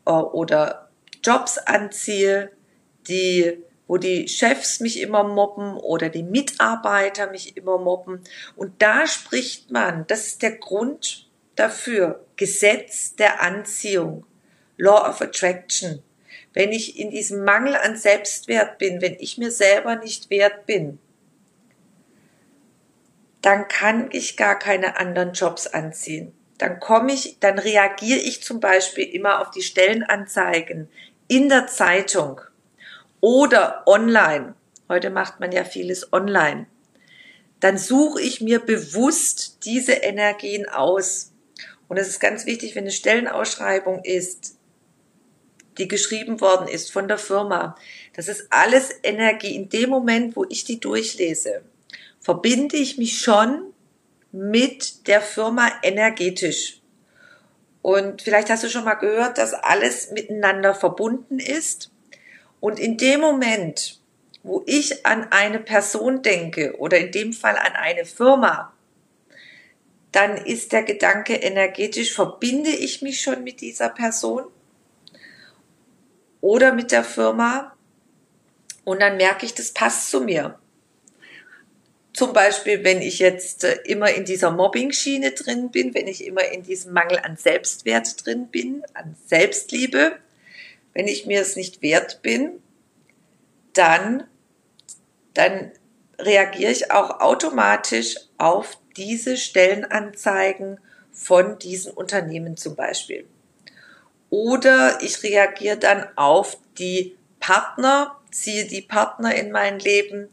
äh, 0.05 0.11
oder 0.11 0.89
Jobs 1.23 1.57
anziehe, 1.57 2.51
die 3.07 3.63
wo 3.89 3.97
die 3.97 4.27
Chefs 4.27 4.81
mich 4.81 5.01
immer 5.01 5.23
mobben 5.23 5.75
oder 5.75 6.09
die 6.09 6.21
Mitarbeiter 6.21 7.31
mich 7.31 7.57
immer 7.57 7.79
mobben. 7.79 8.21
Und 8.55 8.83
da 8.83 9.07
spricht 9.07 9.71
man, 9.71 10.05
das 10.05 10.27
ist 10.27 10.43
der 10.43 10.57
Grund 10.57 11.27
dafür, 11.55 12.23
Gesetz 12.35 13.15
der 13.15 13.41
Anziehung, 13.41 14.27
Law 14.77 15.09
of 15.09 15.21
Attraction. 15.21 16.03
Wenn 16.53 16.71
ich 16.71 16.99
in 16.99 17.09
diesem 17.09 17.43
Mangel 17.43 17.75
an 17.75 17.97
Selbstwert 17.97 18.77
bin, 18.77 19.01
wenn 19.01 19.15
ich 19.15 19.39
mir 19.39 19.49
selber 19.49 19.95
nicht 19.95 20.29
wert 20.29 20.67
bin, 20.67 20.99
dann 23.41 23.67
kann 23.67 24.09
ich 24.11 24.37
gar 24.37 24.59
keine 24.59 24.97
anderen 24.97 25.33
Jobs 25.33 25.65
anziehen. 25.65 26.31
Dann 26.59 26.79
komme 26.79 27.11
ich, 27.11 27.39
dann 27.39 27.57
reagiere 27.57 28.19
ich 28.19 28.43
zum 28.43 28.59
Beispiel 28.59 29.05
immer 29.05 29.41
auf 29.41 29.49
die 29.49 29.63
Stellenanzeigen 29.63 30.89
in 31.27 31.49
der 31.49 31.65
Zeitung 31.65 32.41
oder 33.21 33.83
online, 33.85 34.55
heute 34.87 35.09
macht 35.09 35.39
man 35.39 35.51
ja 35.51 35.63
vieles 35.63 36.13
online, 36.13 36.67
dann 37.59 37.77
suche 37.77 38.21
ich 38.21 38.41
mir 38.41 38.59
bewusst 38.59 39.65
diese 39.65 39.93
Energien 39.93 40.67
aus. 40.67 41.33
Und 41.87 41.97
es 41.97 42.07
ist 42.07 42.19
ganz 42.19 42.45
wichtig, 42.45 42.75
wenn 42.75 42.83
eine 42.83 42.91
Stellenausschreibung 42.91 44.03
ist, 44.03 44.55
die 45.77 45.87
geschrieben 45.87 46.41
worden 46.41 46.67
ist 46.67 46.91
von 46.91 47.07
der 47.07 47.17
Firma, 47.17 47.75
das 48.15 48.27
ist 48.27 48.47
alles 48.49 48.91
Energie. 49.03 49.55
In 49.55 49.69
dem 49.69 49.89
Moment, 49.89 50.35
wo 50.35 50.45
ich 50.49 50.65
die 50.65 50.79
durchlese, 50.79 51.63
verbinde 52.19 52.77
ich 52.77 52.97
mich 52.97 53.19
schon 53.19 53.73
mit 54.31 55.07
der 55.07 55.21
Firma 55.21 55.71
energetisch. 55.81 56.81
Und 57.81 58.21
vielleicht 58.21 58.49
hast 58.49 58.63
du 58.63 58.69
schon 58.69 58.83
mal 58.83 58.95
gehört, 58.95 59.37
dass 59.37 59.53
alles 59.53 60.11
miteinander 60.11 60.75
verbunden 60.75 61.39
ist. 61.39 61.91
Und 62.59 62.79
in 62.79 62.97
dem 62.97 63.21
Moment, 63.21 63.99
wo 64.43 64.63
ich 64.65 65.05
an 65.05 65.27
eine 65.31 65.59
Person 65.59 66.21
denke 66.21 66.75
oder 66.77 66.97
in 66.97 67.11
dem 67.11 67.33
Fall 67.33 67.57
an 67.57 67.73
eine 67.73 68.05
Firma, 68.05 68.73
dann 70.11 70.37
ist 70.37 70.71
der 70.71 70.83
Gedanke 70.83 71.35
energetisch, 71.35 72.13
verbinde 72.13 72.71
ich 72.71 73.01
mich 73.01 73.21
schon 73.21 73.43
mit 73.43 73.61
dieser 73.61 73.89
Person 73.89 74.45
oder 76.41 76.73
mit 76.73 76.91
der 76.91 77.03
Firma 77.03 77.75
und 78.85 79.01
dann 79.01 79.17
merke 79.17 79.45
ich, 79.45 79.53
das 79.53 79.71
passt 79.71 80.09
zu 80.09 80.21
mir. 80.21 80.57
Zum 82.13 82.33
Beispiel, 82.33 82.83
wenn 82.83 83.01
ich 83.01 83.19
jetzt 83.19 83.63
äh, 83.63 83.77
immer 83.85 84.11
in 84.11 84.25
dieser 84.25 84.51
Mobbing-Schiene 84.51 85.31
drin 85.31 85.69
bin, 85.69 85.93
wenn 85.93 86.07
ich 86.07 86.25
immer 86.25 86.43
in 86.49 86.63
diesem 86.63 86.91
Mangel 86.91 87.19
an 87.19 87.37
Selbstwert 87.37 88.25
drin 88.25 88.47
bin, 88.47 88.83
an 88.93 89.15
Selbstliebe, 89.27 90.17
wenn 90.99 91.07
ich 91.07 91.25
mir 91.25 91.39
es 91.39 91.55
nicht 91.55 91.81
wert 91.81 92.21
bin, 92.21 92.61
dann, 93.71 94.25
dann 95.33 95.71
reagiere 96.19 96.73
ich 96.73 96.91
auch 96.91 97.21
automatisch 97.21 98.17
auf 98.37 98.77
diese 98.97 99.37
Stellenanzeigen 99.37 100.77
von 101.13 101.57
diesen 101.57 101.93
Unternehmen 101.93 102.57
zum 102.57 102.75
Beispiel. 102.75 103.25
Oder 104.29 105.01
ich 105.01 105.23
reagiere 105.23 105.77
dann 105.77 106.05
auf 106.17 106.57
die 106.77 107.15
Partner, 107.39 108.17
ziehe 108.29 108.67
die 108.67 108.81
Partner 108.81 109.33
in 109.33 109.51
mein 109.51 109.79
Leben, 109.79 110.27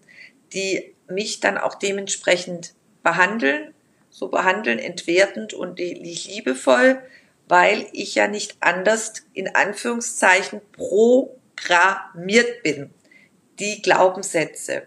die 0.53 0.97
mich 1.09 1.39
dann 1.39 1.59
auch 1.59 1.77
dementsprechend 1.77 2.75
behandeln, 3.05 3.73
so 4.11 4.27
behandeln, 4.27 4.81
entwertend 4.81 5.55
und 5.55 5.79
liebevoll, 5.79 7.01
weil 7.49 7.87
ich 7.93 8.15
ja 8.15 8.29
nicht 8.29 8.57
anders 8.61 9.15
in 9.33 9.55
Anführungszeichen 9.55 10.61
programmiert 10.73 12.63
bin. 12.63 12.91
Die 13.59 13.81
Glaubenssätze. 13.83 14.83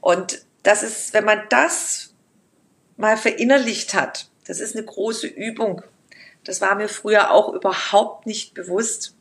Und 0.00 0.44
das 0.62 0.82
ist, 0.82 1.14
wenn 1.14 1.24
man 1.24 1.42
das 1.48 2.14
mal 2.96 3.16
verinnerlicht 3.16 3.94
hat, 3.94 4.28
das 4.46 4.60
ist 4.60 4.76
eine 4.76 4.84
große 4.84 5.26
Übung. 5.26 5.82
Das 6.44 6.60
war 6.60 6.74
mir 6.74 6.88
früher 6.88 7.30
auch 7.30 7.52
überhaupt 7.52 8.26
nicht 8.26 8.54
bewusst, 8.54 9.14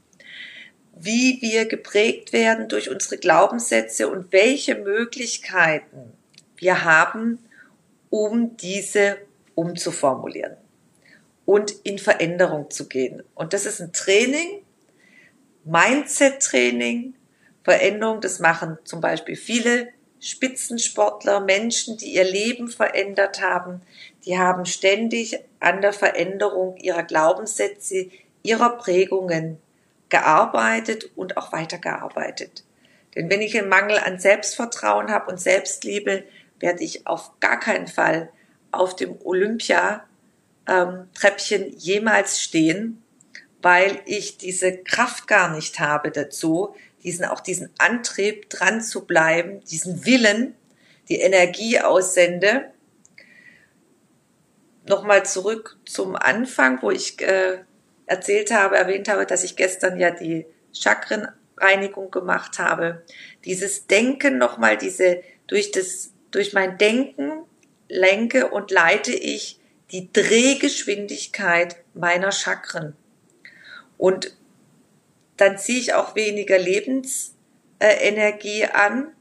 wie 1.00 1.39
wir 1.41 1.65
geprägt 1.65 2.34
werden 2.34 2.67
durch 2.70 2.89
unsere 2.89 3.17
Glaubenssätze 3.17 4.10
und 4.10 4.32
welche 4.32 4.76
Möglichkeiten 4.76 6.13
wir 6.56 6.84
haben, 6.84 7.39
um 8.10 8.58
diese 8.58 9.17
umzuformulieren 9.54 10.58
und 11.48 11.72
in 11.84 11.98
Veränderung 11.98 12.70
zu 12.70 12.90
gehen. 12.90 13.24
Und 13.34 13.54
das 13.54 13.66
ist 13.66 13.80
ein 13.80 13.94
Training, 13.94 14.66
Mindset-Training, 15.64 17.14
Veränderung. 17.64 18.20
Das 18.20 18.40
machen 18.40 18.78
zum 18.84 19.00
Beispiel 19.00 19.38
viele 19.38 19.88
Spitzensportler, 20.20 21.40
Menschen, 21.40 21.96
die 21.96 22.14
ihr 22.16 22.26
Leben 22.26 22.68
verändert 22.68 23.42
haben. 23.42 23.82
Die 24.26 24.38
haben 24.38 24.66
ständig 24.66 25.40
an 25.62 25.80
der 25.80 25.94
Veränderung 25.94 26.76
ihrer 26.76 27.04
Glaubenssätze, 27.04 28.10
ihrer 28.44 28.72
Prägungen 28.72 29.58
gearbeitet 30.10 31.12
und 31.16 31.38
auch 31.38 31.54
weitergearbeitet. 31.54 32.66
Denn 33.16 33.30
wenn 33.30 33.42
ich 33.42 33.58
einen 33.58 33.70
Mangel 33.70 34.00
an 34.00 34.20
Selbstvertrauen 34.20 35.12
habe 35.12 35.32
und 35.32 35.40
Selbstliebe, 35.40 36.26
werde 36.60 36.84
ich 36.84 37.08
auf 37.08 37.40
gar 37.40 37.58
keinen 37.58 37.88
Fall 37.88 38.28
auf 38.74 38.98
dem 38.98 39.16
Olympia 39.24 40.04
ähm, 40.68 41.10
Treppchen 41.14 41.74
jemals 41.78 42.42
stehen, 42.42 43.04
weil 43.62 44.02
ich 44.06 44.38
diese 44.38 44.78
Kraft 44.78 45.28
gar 45.28 45.54
nicht 45.54 45.80
habe 45.80 46.12
dazu, 46.12 46.76
diesen 47.04 47.26
auch 47.26 47.40
diesen 47.40 47.70
Antrieb 47.78 48.50
dran 48.50 48.82
zu 48.82 49.06
bleiben, 49.06 49.64
diesen 49.66 50.06
Willen, 50.06 50.56
die 51.10 51.20
Energie 51.20 51.80
aussende. 51.80 52.72
Nochmal 54.88 55.26
zurück 55.26 55.78
zum 55.86 56.16
Anfang, 56.16 56.82
wo 56.82 56.92
ich 56.92 57.22
äh, 57.22 57.60
erzählt 58.06 58.52
habe, 58.52 58.78
erwähnt 58.78 59.10
habe, 59.10 59.26
dass 59.26 59.44
ich 59.44 59.56
gestern 59.56 60.00
ja 60.00 60.12
die 60.12 60.46
Chakrenreinigung 60.74 62.12
gemacht 62.12 62.60
habe. 62.60 63.04
Dieses 63.46 63.88
Denken 63.88 64.38
nochmal, 64.38 64.78
diese 64.78 65.22
durch 65.48 65.72
das 65.72 66.12
durch 66.32 66.54
mein 66.54 66.78
Denken 66.78 67.44
lenke 67.88 68.50
und 68.50 68.70
leite 68.72 69.14
ich 69.14 69.57
die 69.91 70.12
Drehgeschwindigkeit 70.12 71.78
meiner 71.93 72.32
Chakren. 72.32 72.95
Und 73.97 74.36
dann 75.38 75.58
ziehe 75.58 75.80
ich 75.80 75.93
auch 75.93 76.15
weniger 76.15 76.58
Lebensenergie 76.58 78.65
an, 78.65 79.13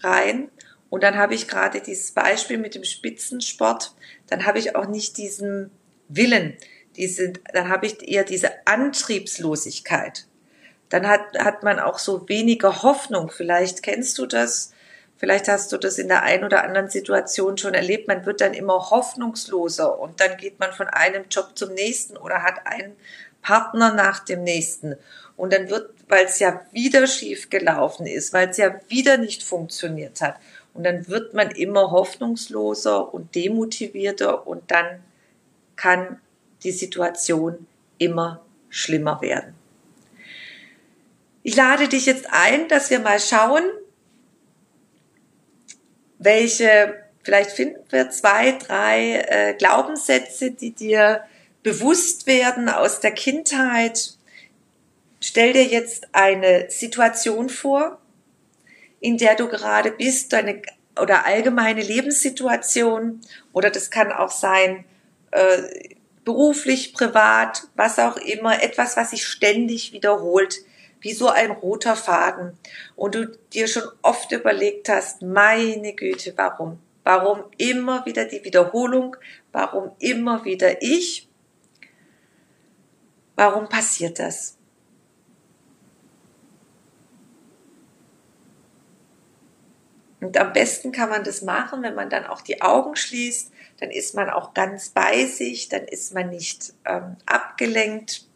rein. 0.00 0.50
Und 0.90 1.02
dann 1.02 1.16
habe 1.16 1.34
ich 1.34 1.48
gerade 1.48 1.80
dieses 1.80 2.12
Beispiel 2.12 2.58
mit 2.58 2.74
dem 2.74 2.84
Spitzensport, 2.84 3.94
dann 4.28 4.46
habe 4.46 4.58
ich 4.58 4.76
auch 4.76 4.86
nicht 4.86 5.16
diesen 5.16 5.70
Willen, 6.08 6.56
diese, 6.96 7.32
dann 7.52 7.68
habe 7.68 7.86
ich 7.86 8.06
eher 8.06 8.24
diese 8.24 8.66
Antriebslosigkeit. 8.66 10.26
Dann 10.90 11.08
hat, 11.08 11.38
hat 11.38 11.62
man 11.62 11.78
auch 11.78 11.98
so 11.98 12.28
weniger 12.28 12.82
Hoffnung. 12.82 13.30
Vielleicht 13.30 13.82
kennst 13.82 14.18
du 14.18 14.26
das, 14.26 14.74
Vielleicht 15.22 15.46
hast 15.46 15.70
du 15.70 15.76
das 15.76 15.98
in 15.98 16.08
der 16.08 16.24
einen 16.24 16.42
oder 16.42 16.64
anderen 16.64 16.90
Situation 16.90 17.56
schon 17.56 17.74
erlebt. 17.74 18.08
Man 18.08 18.26
wird 18.26 18.40
dann 18.40 18.54
immer 18.54 18.90
hoffnungsloser 18.90 20.00
und 20.00 20.20
dann 20.20 20.36
geht 20.36 20.58
man 20.58 20.72
von 20.72 20.88
einem 20.88 21.26
Job 21.30 21.50
zum 21.54 21.74
nächsten 21.74 22.16
oder 22.16 22.42
hat 22.42 22.66
einen 22.66 22.96
Partner 23.40 23.94
nach 23.94 24.24
dem 24.24 24.42
nächsten. 24.42 24.96
Und 25.36 25.52
dann 25.52 25.70
wird, 25.70 25.90
weil 26.08 26.24
es 26.24 26.40
ja 26.40 26.62
wieder 26.72 27.06
schief 27.06 27.50
gelaufen 27.50 28.08
ist, 28.08 28.32
weil 28.32 28.48
es 28.48 28.56
ja 28.56 28.74
wieder 28.88 29.16
nicht 29.16 29.44
funktioniert 29.44 30.20
hat. 30.20 30.40
Und 30.74 30.82
dann 30.82 31.06
wird 31.06 31.34
man 31.34 31.52
immer 31.52 31.92
hoffnungsloser 31.92 33.14
und 33.14 33.36
demotivierter 33.36 34.44
und 34.44 34.72
dann 34.72 35.04
kann 35.76 36.20
die 36.64 36.72
Situation 36.72 37.68
immer 37.98 38.44
schlimmer 38.70 39.20
werden. 39.22 39.54
Ich 41.44 41.54
lade 41.54 41.86
dich 41.86 42.06
jetzt 42.06 42.26
ein, 42.32 42.66
dass 42.66 42.90
wir 42.90 42.98
mal 42.98 43.20
schauen, 43.20 43.62
welche, 46.24 47.02
vielleicht 47.22 47.50
finden 47.50 47.80
wir 47.90 48.10
zwei, 48.10 48.52
drei 48.52 49.24
äh, 49.28 49.54
Glaubenssätze, 49.54 50.50
die 50.50 50.72
dir 50.72 51.22
bewusst 51.62 52.26
werden 52.26 52.68
aus 52.68 53.00
der 53.00 53.12
Kindheit. 53.12 54.14
Stell 55.20 55.52
dir 55.52 55.64
jetzt 55.64 56.08
eine 56.12 56.70
Situation 56.70 57.48
vor, 57.48 57.98
in 59.00 59.18
der 59.18 59.36
du 59.36 59.48
gerade 59.48 59.92
bist, 59.92 60.32
deine 60.32 60.62
oder 61.00 61.24
allgemeine 61.24 61.82
Lebenssituation 61.82 63.20
oder 63.52 63.70
das 63.70 63.90
kann 63.90 64.12
auch 64.12 64.30
sein, 64.30 64.84
äh, 65.30 65.62
beruflich, 66.24 66.92
privat, 66.92 67.62
was 67.74 67.98
auch 67.98 68.16
immer, 68.16 68.62
etwas, 68.62 68.96
was 68.96 69.10
sich 69.10 69.24
ständig 69.26 69.92
wiederholt, 69.92 70.56
wie 71.02 71.12
so 71.12 71.28
ein 71.28 71.50
roter 71.50 71.96
Faden. 71.96 72.56
Und 72.96 73.14
du 73.14 73.26
dir 73.52 73.68
schon 73.68 73.84
oft 74.00 74.32
überlegt 74.32 74.88
hast, 74.88 75.20
meine 75.22 75.92
Güte, 75.94 76.32
warum? 76.36 76.78
Warum 77.04 77.44
immer 77.58 78.06
wieder 78.06 78.24
die 78.24 78.44
Wiederholung? 78.44 79.16
Warum 79.50 79.90
immer 79.98 80.44
wieder 80.44 80.80
ich? 80.80 81.28
Warum 83.34 83.68
passiert 83.68 84.18
das? 84.18 84.56
Und 90.20 90.38
am 90.38 90.52
besten 90.52 90.92
kann 90.92 91.10
man 91.10 91.24
das 91.24 91.42
machen, 91.42 91.82
wenn 91.82 91.96
man 91.96 92.08
dann 92.08 92.26
auch 92.26 92.42
die 92.42 92.62
Augen 92.62 92.94
schließt, 92.94 93.50
dann 93.80 93.90
ist 93.90 94.14
man 94.14 94.30
auch 94.30 94.54
ganz 94.54 94.90
bei 94.90 95.26
sich, 95.26 95.68
dann 95.68 95.82
ist 95.82 96.14
man 96.14 96.30
nicht 96.30 96.74
ähm, 96.84 97.16
abgelenkt 97.26 98.28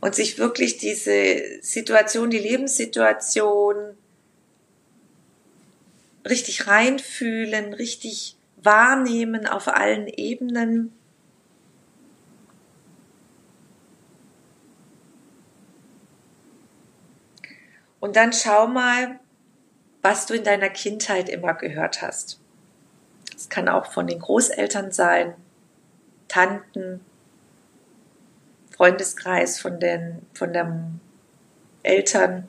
und 0.00 0.14
sich 0.14 0.38
wirklich 0.38 0.78
diese 0.78 1.60
Situation, 1.62 2.30
die 2.30 2.38
Lebenssituation 2.38 3.96
richtig 6.26 6.66
reinfühlen, 6.66 7.74
richtig 7.74 8.36
wahrnehmen 8.56 9.46
auf 9.46 9.68
allen 9.68 10.06
Ebenen. 10.06 10.92
Und 18.00 18.16
dann 18.16 18.32
schau 18.32 18.66
mal, 18.66 19.20
was 20.00 20.24
du 20.24 20.34
in 20.34 20.44
deiner 20.44 20.70
Kindheit 20.70 21.28
immer 21.28 21.52
gehört 21.52 22.00
hast. 22.00 22.40
Es 23.36 23.50
kann 23.50 23.68
auch 23.68 23.92
von 23.92 24.06
den 24.06 24.20
Großeltern 24.20 24.92
sein, 24.92 25.34
Tanten, 26.28 27.00
Freundeskreis 28.80 29.60
von 29.60 29.78
den, 29.78 30.24
von 30.32 30.54
den 30.54 31.00
Eltern. 31.82 32.48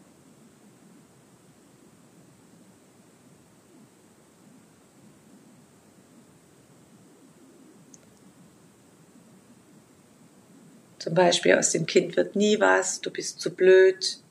Zum 11.00 11.15
Beispiel 11.15 11.56
aus 11.56 11.72
dem 11.72 11.86
Kind 11.86 12.15
wird 12.15 12.38
nie 12.38 12.62
was, 12.62 13.02
du 13.02 13.12
bist 13.12 13.41
zu 13.41 13.54
blöd, 13.54 14.22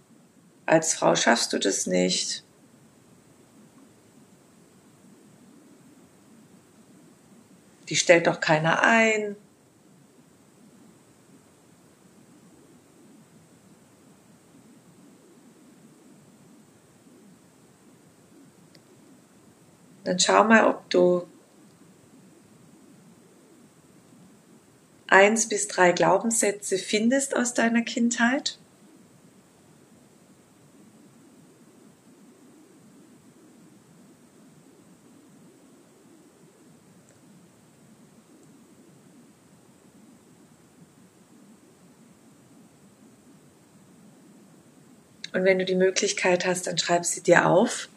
als 0.64 0.94
Frau 0.94 1.14
schaffst 1.14 1.52
du 1.52 1.58
das 1.58 1.86
nicht. 1.86 2.44
die 7.90 7.96
stellt 7.96 8.28
doch 8.28 8.38
keiner 8.38 8.84
ein. 8.84 9.34
Dann 20.04 20.18
schau 20.18 20.44
mal, 20.44 20.66
ob 20.66 20.88
du 20.90 21.26
eins 25.06 25.48
bis 25.48 25.68
drei 25.68 25.92
Glaubenssätze 25.92 26.78
findest 26.78 27.36
aus 27.36 27.52
deiner 27.52 27.82
Kindheit. 27.82 28.58
Und 45.32 45.44
wenn 45.44 45.58
du 45.58 45.64
die 45.64 45.76
Möglichkeit 45.76 46.44
hast, 46.44 46.66
dann 46.66 46.78
schreib 46.78 47.04
sie 47.04 47.22
dir 47.22 47.46
auf. 47.46 47.88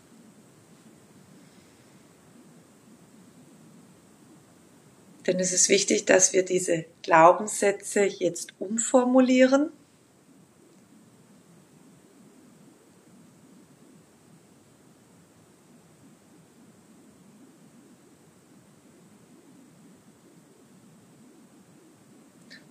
Denn 5.26 5.40
es 5.40 5.54
ist 5.54 5.70
wichtig, 5.70 6.06
dass 6.06 6.34
wir 6.34 6.44
diese 6.44 6.86
Glaubenssätze 7.02 8.02
jetzt 8.04 8.54
umformulieren. 8.60 9.72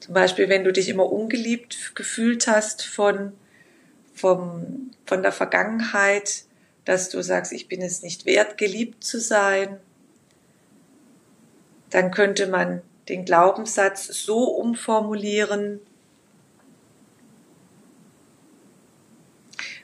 Zum 0.01 0.15
Beispiel, 0.15 0.49
wenn 0.49 0.65
du 0.65 0.73
dich 0.73 0.89
immer 0.89 1.11
ungeliebt 1.11 1.93
gefühlt 1.95 2.47
hast 2.49 2.85
von 2.85 3.33
vom, 4.15 4.91
von 5.07 5.23
der 5.23 5.33
Vergangenheit, 5.33 6.45
dass 6.85 7.09
du 7.09 7.23
sagst, 7.23 7.53
ich 7.53 7.69
bin 7.69 7.81
es 7.81 8.03
nicht 8.03 8.27
wert, 8.27 8.59
geliebt 8.59 9.05
zu 9.05 9.21
sein, 9.21 9.79
dann 11.93 12.11
könnte 12.11 12.47
man 12.47 12.81
den 13.11 13.27
Glaubenssatz 13.27 14.07
so 14.07 14.45
umformulieren, 14.45 15.81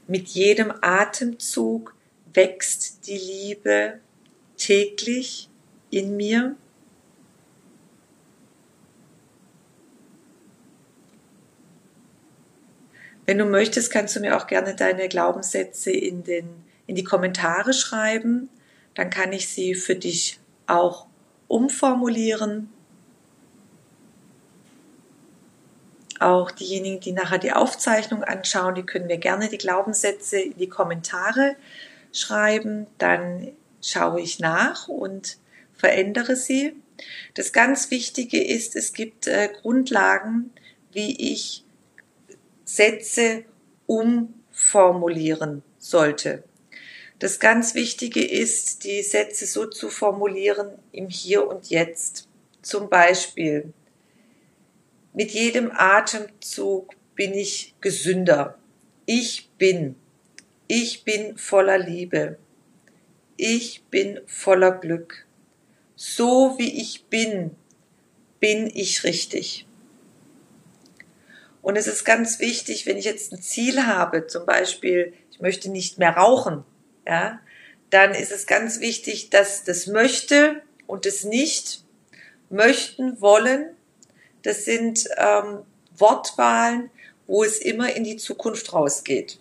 mit 0.07 0.29
jedem 0.29 0.73
Atemzug 0.81 1.95
wächst 2.33 3.07
die 3.07 3.19
Liebe 3.19 4.01
täglich 4.57 5.51
in 5.91 6.17
mir. 6.17 6.57
Wenn 13.27 13.37
du 13.37 13.45
möchtest, 13.45 13.91
kannst 13.91 14.17
du 14.17 14.21
mir 14.21 14.35
auch 14.35 14.47
gerne 14.47 14.75
deine 14.75 15.09
Glaubenssätze 15.09 15.91
in, 15.91 16.25
den, 16.25 16.49
in 16.87 16.97
die 16.97 17.05
Kommentare 17.05 17.75
schreiben. 17.75 18.49
Dann 18.95 19.11
kann 19.11 19.35
ich 19.35 19.51
sie 19.51 19.75
für 19.75 19.95
dich 19.95 20.41
auch 20.67 21.08
umformulieren. 21.49 22.71
Auch 26.21 26.51
diejenigen, 26.51 27.01
die 27.01 27.13
nachher 27.13 27.39
die 27.39 27.53
Aufzeichnung 27.53 28.25
anschauen, 28.25 28.75
die 28.75 28.83
können 28.83 29.07
mir 29.07 29.19
gerne 29.19 29.49
die 29.49 29.59
Glaubenssätze 29.59 30.39
in 30.41 30.57
die 30.57 30.69
Kommentare 30.69 31.57
schreiben. 32.13 32.87
Dann 32.99 33.53
schaue 33.81 34.21
ich 34.21 34.39
nach 34.39 34.89
und 34.89 35.39
verändere 35.73 36.37
sie. 36.37 36.75
Das 37.35 37.53
ganz 37.53 37.91
Wichtige 37.91 38.43
ist, 38.43 38.75
es 38.75 38.93
gibt 38.93 39.29
äh, 39.29 39.49
Grundlagen, 39.61 40.51
wie 40.93 41.33
ich 41.33 41.65
Sätze 42.65 43.45
umformulieren 43.87 45.63
sollte. 45.79 46.43
Das 47.19 47.41
ganz 47.41 47.75
Wichtige 47.75 48.25
ist, 48.25 48.85
die 48.85 49.03
Sätze 49.03 49.47
so 49.47 49.67
zu 49.67 49.91
formulieren 49.91 50.79
im 50.93 51.09
Hier 51.09 51.49
und 51.49 51.69
Jetzt. 51.69 52.29
Zum 52.63 52.89
Beispiel, 52.89 53.73
mit 55.15 55.33
jedem 55.33 55.73
Atemzug 55.73 56.95
bin 57.17 57.35
ich 57.35 57.75
gesünder. 57.81 58.57
Ich 59.05 59.51
bin. 59.59 59.97
Ich 60.69 61.03
bin 61.03 61.37
voller 61.37 61.79
Liebe. 61.79 62.39
Ich 63.37 63.83
bin 63.85 64.21
voller 64.27 64.71
Glück. 64.71 65.27
So 65.97 66.55
wie 66.59 66.81
ich 66.81 67.07
bin, 67.07 67.57
bin 68.39 68.71
ich 68.73 69.03
richtig. 69.03 69.67
Und 71.63 71.75
es 71.75 71.89
ist 71.89 72.05
ganz 72.05 72.39
wichtig, 72.39 72.87
wenn 72.87 72.97
ich 72.97 73.07
jetzt 73.07 73.33
ein 73.33 73.43
Ziel 73.43 73.87
habe, 73.87 74.29
zum 74.29 74.47
Beispiel, 74.47 75.15
ich 75.33 75.41
möchte 75.41 75.69
nicht 75.69 75.99
mehr 75.99 76.13
rauchen, 76.13 76.65
ja, 77.09 77.41
dann 77.91 78.15
ist 78.15 78.33
es 78.33 78.47
ganz 78.47 78.81
wichtig, 78.81 79.31
dass 79.31 79.65
das 79.65 79.87
möchte 79.87 80.63
und 80.87 81.07
das 81.07 81.25
nicht 81.25 81.83
möchten, 82.51 83.21
wollen, 83.21 83.75
das 84.43 84.65
sind 84.65 85.09
ähm, 85.17 85.61
Wortwahlen, 85.97 86.91
wo 87.27 87.43
es 87.43 87.59
immer 87.59 87.95
in 87.95 88.05
die 88.05 88.17
Zukunft 88.17 88.73
rausgeht. 88.73 89.39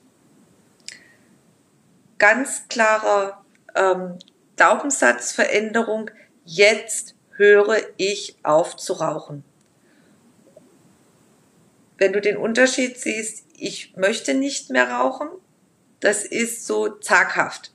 Ganz 2.17 2.67
klarer 2.67 3.45
ähm, 3.75 4.17
Glaubenssatzveränderung, 4.56 6.10
jetzt 6.45 7.15
höre 7.36 7.77
ich 7.97 8.38
auf 8.43 8.75
zu 8.75 8.93
rauchen. 8.93 9.43
Wenn 11.97 12.13
du 12.13 12.21
den 12.21 12.38
Unterschied 12.38 12.97
siehst, 12.97 13.45
ich 13.53 13.95
möchte 13.95 14.34
nicht 14.34 14.69
mehr 14.69 14.89
rauchen, 14.89 15.30
das 16.00 16.26
ist 16.26 16.66
so 16.66 16.90
zaghaft. 16.90 17.72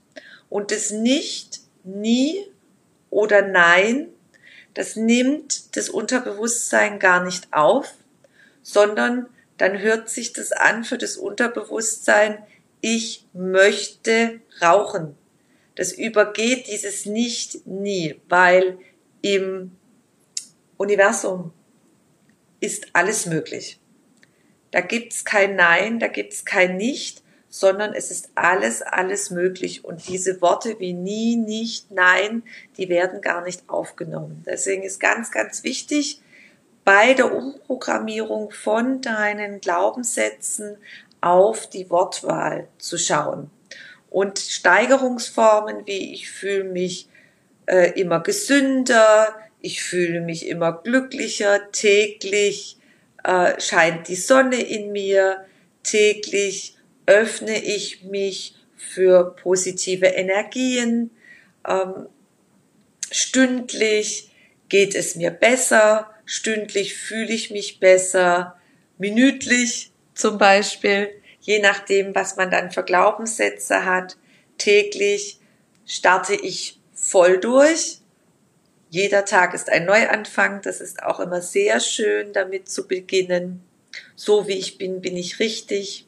Und 0.48 0.70
das 0.70 0.90
nicht, 0.90 1.60
nie 1.84 2.46
oder 3.10 3.42
nein, 3.42 4.08
das 4.74 4.96
nimmt 4.96 5.76
das 5.76 5.88
Unterbewusstsein 5.88 6.98
gar 6.98 7.24
nicht 7.24 7.52
auf, 7.52 7.94
sondern 8.62 9.28
dann 9.58 9.78
hört 9.78 10.08
sich 10.08 10.32
das 10.32 10.52
an 10.52 10.84
für 10.84 10.98
das 10.98 11.16
Unterbewusstsein, 11.16 12.38
ich 12.80 13.26
möchte 13.32 14.40
rauchen. 14.60 15.16
Das 15.76 15.92
übergeht 15.92 16.66
dieses 16.66 17.06
nicht 17.06 17.66
nie, 17.66 18.20
weil 18.28 18.78
im 19.22 19.72
Universum 20.76 21.52
ist 22.60 22.88
alles 22.92 23.26
möglich. 23.26 23.78
Da 24.70 24.80
gibt's 24.80 25.24
kein 25.24 25.54
Nein, 25.54 26.00
da 26.00 26.08
gibt's 26.08 26.44
kein 26.44 26.76
Nicht, 26.76 27.21
sondern 27.54 27.92
es 27.92 28.10
ist 28.10 28.30
alles, 28.34 28.80
alles 28.80 29.30
möglich. 29.30 29.84
Und 29.84 30.08
diese 30.08 30.40
Worte 30.40 30.80
wie 30.80 30.94
nie, 30.94 31.36
nicht, 31.36 31.90
nein, 31.90 32.44
die 32.78 32.88
werden 32.88 33.20
gar 33.20 33.44
nicht 33.44 33.68
aufgenommen. 33.68 34.42
Deswegen 34.46 34.82
ist 34.82 34.98
ganz, 34.98 35.30
ganz 35.30 35.62
wichtig, 35.62 36.22
bei 36.82 37.12
der 37.12 37.34
Umprogrammierung 37.34 38.50
von 38.52 39.02
deinen 39.02 39.60
Glaubenssätzen 39.60 40.78
auf 41.20 41.68
die 41.68 41.90
Wortwahl 41.90 42.68
zu 42.78 42.96
schauen. 42.96 43.50
Und 44.08 44.38
Steigerungsformen 44.38 45.86
wie 45.86 46.14
ich 46.14 46.30
fühle 46.30 46.64
mich 46.64 47.10
äh, 47.66 48.00
immer 48.00 48.20
gesünder, 48.20 49.36
ich 49.60 49.84
fühle 49.84 50.22
mich 50.22 50.48
immer 50.48 50.72
glücklicher, 50.72 51.70
täglich 51.70 52.78
äh, 53.24 53.60
scheint 53.60 54.08
die 54.08 54.16
Sonne 54.16 54.56
in 54.56 54.90
mir, 54.90 55.44
täglich 55.82 56.78
öffne 57.06 57.62
ich 57.62 58.04
mich 58.04 58.56
für 58.76 59.34
positive 59.36 60.06
Energien. 60.06 61.10
Ähm, 61.66 62.06
stündlich 63.10 64.30
geht 64.68 64.94
es 64.94 65.16
mir 65.16 65.30
besser, 65.30 66.10
stündlich 66.24 66.94
fühle 66.96 67.32
ich 67.32 67.50
mich 67.50 67.80
besser, 67.80 68.56
minütlich 68.98 69.92
zum 70.14 70.38
Beispiel, 70.38 71.10
je 71.40 71.58
nachdem, 71.60 72.14
was 72.14 72.36
man 72.36 72.50
dann 72.50 72.70
für 72.70 72.84
Glaubenssätze 72.84 73.84
hat. 73.84 74.16
Täglich 74.58 75.38
starte 75.86 76.34
ich 76.34 76.80
voll 76.94 77.38
durch. 77.38 77.98
Jeder 78.90 79.24
Tag 79.24 79.54
ist 79.54 79.70
ein 79.70 79.86
Neuanfang. 79.86 80.60
Das 80.62 80.80
ist 80.80 81.02
auch 81.02 81.18
immer 81.18 81.40
sehr 81.40 81.80
schön, 81.80 82.32
damit 82.32 82.68
zu 82.68 82.86
beginnen 82.86 83.64
so 84.14 84.48
wie 84.48 84.58
ich 84.58 84.78
bin, 84.78 85.00
bin 85.00 85.16
ich 85.16 85.38
richtig. 85.38 86.06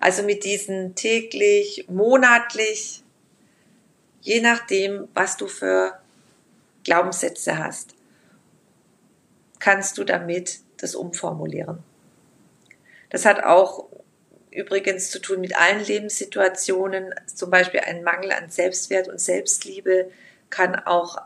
Also 0.00 0.22
mit 0.22 0.44
diesen 0.44 0.94
täglich, 0.94 1.86
monatlich, 1.88 3.02
je 4.20 4.40
nachdem, 4.40 5.08
was 5.14 5.36
du 5.36 5.46
für 5.46 5.98
Glaubenssätze 6.84 7.58
hast, 7.58 7.94
kannst 9.58 9.98
du 9.98 10.04
damit 10.04 10.60
das 10.76 10.94
umformulieren. 10.94 11.82
Das 13.10 13.24
hat 13.24 13.42
auch 13.42 13.88
übrigens 14.50 15.10
zu 15.10 15.20
tun 15.20 15.40
mit 15.40 15.56
allen 15.56 15.84
Lebenssituationen. 15.84 17.14
Zum 17.26 17.50
Beispiel 17.50 17.80
ein 17.80 18.02
Mangel 18.02 18.32
an 18.32 18.50
Selbstwert 18.50 19.08
und 19.08 19.20
Selbstliebe 19.20 20.10
kann 20.50 20.74
auch 20.74 21.18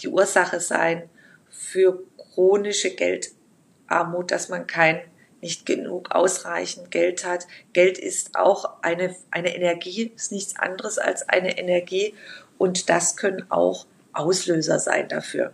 die 0.00 0.08
Ursache 0.08 0.60
sein 0.60 1.08
für 1.50 2.02
chronische 2.16 2.94
Geldarmut, 2.94 4.30
dass 4.30 4.48
man 4.48 4.66
kein 4.66 5.02
nicht 5.42 5.66
genug 5.66 6.12
ausreichend 6.12 6.90
Geld 6.90 7.26
hat. 7.26 7.46
Geld 7.72 7.98
ist 7.98 8.36
auch 8.36 8.80
eine, 8.80 9.14
eine 9.30 9.54
Energie, 9.54 10.12
ist 10.14 10.32
nichts 10.32 10.56
anderes 10.56 10.98
als 10.98 11.28
eine 11.28 11.58
Energie 11.58 12.14
und 12.56 12.88
das 12.88 13.16
können 13.16 13.50
auch 13.50 13.86
Auslöser 14.12 14.78
sein 14.78 15.08
dafür. 15.08 15.52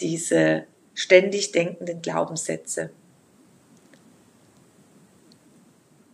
Diese 0.00 0.64
ständig 0.94 1.52
denkenden 1.52 2.02
Glaubenssätze. 2.02 2.90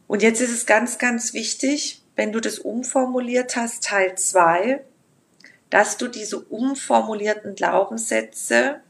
Und 0.06 0.22
jetzt 0.22 0.40
ist 0.40 0.52
es 0.52 0.66
ganz, 0.66 0.98
ganz 0.98 1.32
wichtig, 1.32 2.02
wenn 2.16 2.32
du 2.32 2.40
das 2.40 2.58
umformuliert 2.58 3.56
hast, 3.56 3.84
Teil 3.84 4.16
2, 4.16 4.84
dass 5.70 5.96
du 5.96 6.08
diese 6.08 6.38
umformulierten 6.38 7.54
Glaubenssätze 7.54 8.80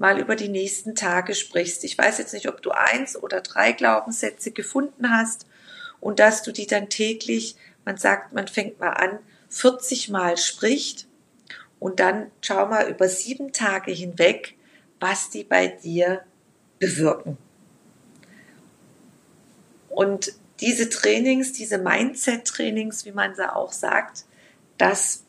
mal 0.00 0.18
über 0.18 0.34
die 0.34 0.48
nächsten 0.48 0.94
Tage 0.94 1.34
sprichst. 1.34 1.84
Ich 1.84 1.96
weiß 1.96 2.16
jetzt 2.16 2.32
nicht, 2.32 2.48
ob 2.48 2.62
du 2.62 2.70
eins 2.70 3.22
oder 3.22 3.42
drei 3.42 3.72
Glaubenssätze 3.72 4.50
gefunden 4.50 5.10
hast 5.10 5.46
und 6.00 6.18
dass 6.18 6.42
du 6.42 6.52
die 6.52 6.66
dann 6.66 6.88
täglich, 6.88 7.54
man 7.84 7.98
sagt, 7.98 8.32
man 8.32 8.48
fängt 8.48 8.80
mal 8.80 8.94
an, 8.94 9.18
40 9.50 10.08
Mal 10.08 10.38
spricht 10.38 11.06
und 11.78 12.00
dann 12.00 12.30
schau 12.40 12.66
mal 12.66 12.88
über 12.88 13.10
sieben 13.10 13.52
Tage 13.52 13.92
hinweg, 13.92 14.56
was 15.00 15.28
die 15.28 15.44
bei 15.44 15.66
dir 15.66 16.22
bewirken. 16.78 17.36
Und 19.90 20.32
diese 20.60 20.88
Trainings, 20.88 21.52
diese 21.52 21.76
Mindset-Trainings, 21.76 23.04
wie 23.04 23.12
man 23.12 23.34
sie 23.34 23.54
auch 23.54 23.72
sagt, 23.72 24.24
dass, 24.78 25.24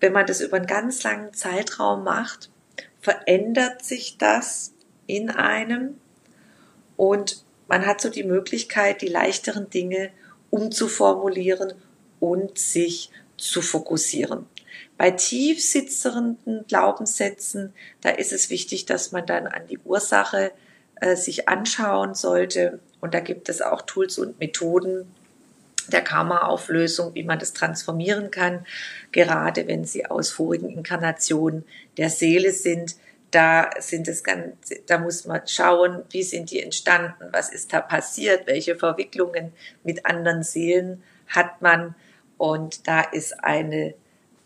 wenn 0.00 0.12
man 0.12 0.26
das 0.26 0.40
über 0.40 0.56
einen 0.56 0.66
ganz 0.66 1.04
langen 1.04 1.32
Zeitraum 1.34 2.02
macht, 2.02 2.50
verändert 3.06 3.84
sich 3.84 4.18
das 4.18 4.72
in 5.06 5.30
einem 5.30 6.00
und 6.96 7.44
man 7.68 7.86
hat 7.86 8.00
so 8.00 8.10
die 8.10 8.24
Möglichkeit, 8.24 9.00
die 9.00 9.06
leichteren 9.06 9.70
Dinge 9.70 10.10
umzuformulieren 10.50 11.74
und 12.18 12.58
sich 12.58 13.12
zu 13.36 13.62
fokussieren. 13.62 14.46
Bei 14.98 15.12
tief 15.12 15.62
sitzenden 15.62 16.64
Glaubenssätzen, 16.66 17.72
da 18.00 18.10
ist 18.10 18.32
es 18.32 18.50
wichtig, 18.50 18.86
dass 18.86 19.12
man 19.12 19.24
dann 19.24 19.46
an 19.46 19.68
die 19.68 19.78
Ursache 19.78 20.50
äh, 20.96 21.14
sich 21.14 21.48
anschauen 21.48 22.16
sollte. 22.16 22.80
Und 23.00 23.14
da 23.14 23.20
gibt 23.20 23.48
es 23.48 23.62
auch 23.62 23.82
Tools 23.82 24.18
und 24.18 24.40
Methoden 24.40 25.14
der 25.92 26.02
Karma-Auflösung, 26.02 27.14
wie 27.14 27.24
man 27.24 27.38
das 27.38 27.52
transformieren 27.52 28.30
kann 28.30 28.64
gerade 29.16 29.66
wenn 29.66 29.84
sie 29.84 30.04
aus 30.04 30.30
vorigen 30.30 30.68
Inkarnationen 30.68 31.64
der 31.96 32.10
Seele 32.10 32.52
sind. 32.52 32.96
Da 33.30 33.70
sind 33.78 34.08
es 34.08 34.22
ganz, 34.22 34.74
da 34.86 34.98
muss 34.98 35.24
man 35.24 35.46
schauen, 35.46 36.02
wie 36.10 36.22
sind 36.22 36.50
die 36.50 36.62
entstanden, 36.62 37.28
was 37.32 37.50
ist 37.50 37.72
da 37.72 37.80
passiert, 37.80 38.46
welche 38.46 38.76
Verwicklungen 38.76 39.52
mit 39.82 40.04
anderen 40.04 40.42
Seelen 40.42 41.02
hat 41.28 41.62
man. 41.62 41.94
Und 42.36 42.86
da 42.86 43.00
ist 43.00 43.42
eine 43.42 43.94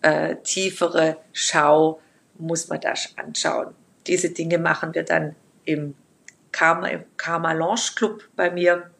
äh, 0.02 0.36
tiefere 0.44 1.18
Schau, 1.32 2.00
muss 2.38 2.68
man 2.68 2.80
da 2.80 2.94
anschauen. 3.16 3.74
Diese 4.06 4.30
Dinge 4.30 4.58
machen 4.58 4.94
wir 4.94 5.02
dann 5.02 5.34
im 5.64 5.94
Karma, 6.52 6.88
im 6.88 7.04
Karma 7.16 7.52
Launch 7.52 7.96
Club 7.96 8.28
bei 8.34 8.50
mir, 8.50 8.90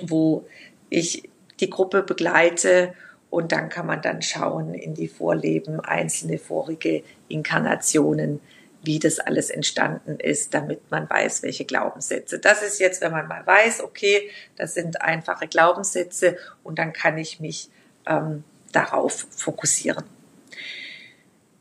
wo 0.00 0.46
ich 0.88 1.29
die 1.60 1.70
Gruppe 1.70 2.02
begleite 2.02 2.94
und 3.30 3.52
dann 3.52 3.68
kann 3.68 3.86
man 3.86 4.02
dann 4.02 4.22
schauen 4.22 4.74
in 4.74 4.94
die 4.94 5.08
Vorleben, 5.08 5.80
einzelne 5.80 6.38
vorige 6.38 7.02
Inkarnationen, 7.28 8.40
wie 8.82 8.98
das 8.98 9.20
alles 9.20 9.50
entstanden 9.50 10.18
ist, 10.18 10.54
damit 10.54 10.90
man 10.90 11.08
weiß, 11.08 11.42
welche 11.42 11.64
Glaubenssätze. 11.64 12.38
Das 12.38 12.62
ist 12.62 12.80
jetzt, 12.80 13.02
wenn 13.02 13.12
man 13.12 13.28
mal 13.28 13.46
weiß, 13.46 13.82
okay, 13.82 14.30
das 14.56 14.74
sind 14.74 15.02
einfache 15.02 15.46
Glaubenssätze 15.48 16.36
und 16.62 16.78
dann 16.78 16.92
kann 16.92 17.18
ich 17.18 17.40
mich 17.40 17.68
ähm, 18.06 18.42
darauf 18.72 19.26
fokussieren. 19.30 20.04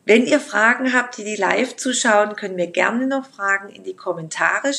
Wenn 0.05 0.25
ihr 0.25 0.39
Fragen 0.39 0.93
habt, 0.93 1.17
die 1.17 1.23
die 1.23 1.35
live 1.35 1.75
zuschauen, 1.75 2.35
können 2.35 2.57
wir 2.57 2.67
gerne 2.67 3.05
noch 3.05 3.29
Fragen 3.29 3.69
in 3.69 3.83
die 3.83 3.95
Kommentare 3.95 4.71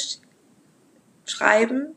schreiben. 1.24 1.94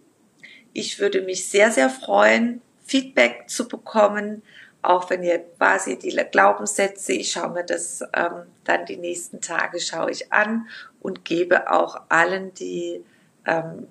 Ich 0.74 1.00
würde 1.00 1.22
mich 1.22 1.50
sehr, 1.50 1.72
sehr 1.72 1.90
freuen, 1.90 2.62
Feedback 2.84 3.50
zu 3.50 3.68
bekommen 3.68 4.44
auch 4.84 5.10
wenn 5.10 5.24
ihr 5.24 5.40
quasi 5.40 5.98
die 5.98 6.10
Glaubenssätze, 6.10 7.14
ich 7.14 7.32
schaue 7.32 7.52
mir 7.52 7.64
das 7.64 8.02
ähm, 8.14 8.44
dann 8.66 8.86
die 8.86 8.98
nächsten 8.98 9.40
Tage, 9.40 9.80
schaue 9.80 10.12
ich 10.12 10.32
an 10.32 10.68
und 11.02 11.24
gebe 11.24 11.72
auch 11.72 12.02
allen, 12.10 12.54
die 12.54 13.04
ähm, 13.46 13.88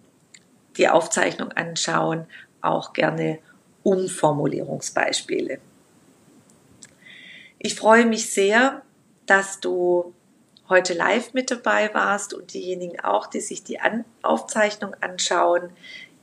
die 0.77 0.89
Aufzeichnung 0.89 1.51
anschauen, 1.53 2.27
auch 2.61 2.93
gerne 2.93 3.39
Umformulierungsbeispiele. 3.83 5.59
Ich 7.59 7.75
freue 7.75 8.07
mich 8.07 8.31
sehr, 8.31 8.83
dass 9.27 9.61
du 9.61 10.15
heute 10.69 10.95
live 10.95 11.33
mit 11.33 11.51
dabei 11.51 11.93
warst 11.95 12.35
und 12.35 12.53
diejenigen 12.53 13.01
auch, 13.01 13.27
die 13.27 13.41
sich 13.41 13.65
die 13.65 13.81
An 13.81 14.05
Aufzeichnung 14.23 14.95
anschauen. 15.01 15.71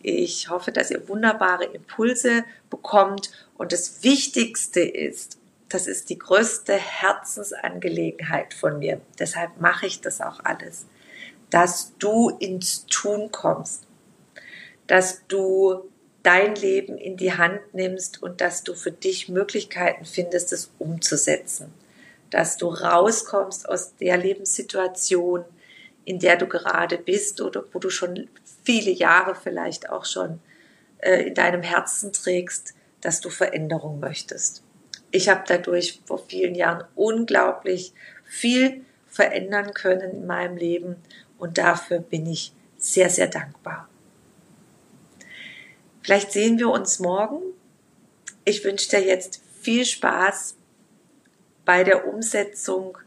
Ich 0.01 0.49
hoffe, 0.49 0.71
dass 0.71 0.91
ihr 0.91 1.07
wunderbare 1.07 1.65
Impulse 1.65 2.45
bekommt 2.69 3.31
und 3.57 3.71
das 3.71 4.03
Wichtigste 4.03 4.81
ist, 4.81 5.37
das 5.67 5.85
ist 5.87 6.09
die 6.09 6.17
größte 6.17 6.73
Herzensangelegenheit 6.73 8.53
von 8.53 8.79
mir. 8.79 9.01
Deshalb 9.19 9.59
mache 9.59 9.85
ich 9.85 10.01
das 10.01 10.19
auch 10.21 10.39
alles, 10.43 10.85
dass 11.49 11.93
du 11.99 12.29
ins 12.29 12.85
Tun 12.87 13.31
kommst, 13.31 13.83
dass 14.87 15.27
du 15.27 15.89
dein 16.23 16.55
Leben 16.55 16.97
in 16.97 17.17
die 17.17 17.33
Hand 17.33 17.59
nimmst 17.73 18.21
und 18.21 18.41
dass 18.41 18.63
du 18.63 18.73
für 18.73 18.91
dich 18.91 19.29
Möglichkeiten 19.29 20.05
findest, 20.05 20.51
es 20.53 20.71
umzusetzen, 20.79 21.73
dass 22.29 22.57
du 22.57 22.67
rauskommst 22.67 23.69
aus 23.69 23.95
der 23.95 24.17
Lebenssituation, 24.17 25.45
in 26.05 26.19
der 26.19 26.37
du 26.37 26.47
gerade 26.47 26.97
bist 26.97 27.41
oder 27.41 27.63
wo 27.71 27.79
du 27.79 27.89
schon 27.89 28.29
viele 28.63 28.91
Jahre 28.91 29.35
vielleicht 29.35 29.89
auch 29.89 30.05
schon 30.05 30.39
äh, 30.99 31.27
in 31.27 31.35
deinem 31.35 31.61
Herzen 31.61 32.13
trägst, 32.13 32.73
dass 33.01 33.21
du 33.21 33.29
Veränderung 33.29 33.99
möchtest. 33.99 34.63
Ich 35.11 35.29
habe 35.29 35.43
dadurch 35.47 36.01
vor 36.05 36.19
vielen 36.27 36.55
Jahren 36.55 36.83
unglaublich 36.95 37.93
viel 38.25 38.85
verändern 39.07 39.73
können 39.73 40.11
in 40.11 40.27
meinem 40.27 40.57
Leben 40.57 40.97
und 41.37 41.57
dafür 41.57 41.99
bin 41.99 42.25
ich 42.27 42.53
sehr, 42.77 43.09
sehr 43.09 43.27
dankbar. 43.27 43.89
Vielleicht 46.01 46.31
sehen 46.31 46.57
wir 46.59 46.69
uns 46.69 46.99
morgen. 46.99 47.41
Ich 48.45 48.63
wünsche 48.63 48.89
dir 48.89 49.01
jetzt 49.01 49.41
viel 49.61 49.85
Spaß 49.85 50.55
bei 51.65 51.83
der 51.83 52.07
Umsetzung 52.07 52.97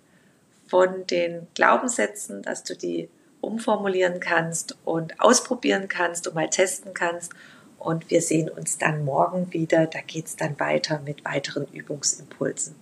von 0.72 1.06
den 1.06 1.48
Glaubenssätzen, 1.52 2.40
dass 2.40 2.64
du 2.64 2.74
die 2.74 3.10
umformulieren 3.42 4.20
kannst 4.20 4.78
und 4.86 5.20
ausprobieren 5.20 5.86
kannst 5.86 6.26
und 6.26 6.34
mal 6.34 6.48
testen 6.48 6.94
kannst. 6.94 7.34
Und 7.78 8.10
wir 8.10 8.22
sehen 8.22 8.48
uns 8.48 8.78
dann 8.78 9.04
morgen 9.04 9.52
wieder. 9.52 9.86
Da 9.86 9.98
geht 10.00 10.28
es 10.28 10.36
dann 10.36 10.58
weiter 10.58 11.02
mit 11.04 11.26
weiteren 11.26 11.66
Übungsimpulsen. 11.66 12.74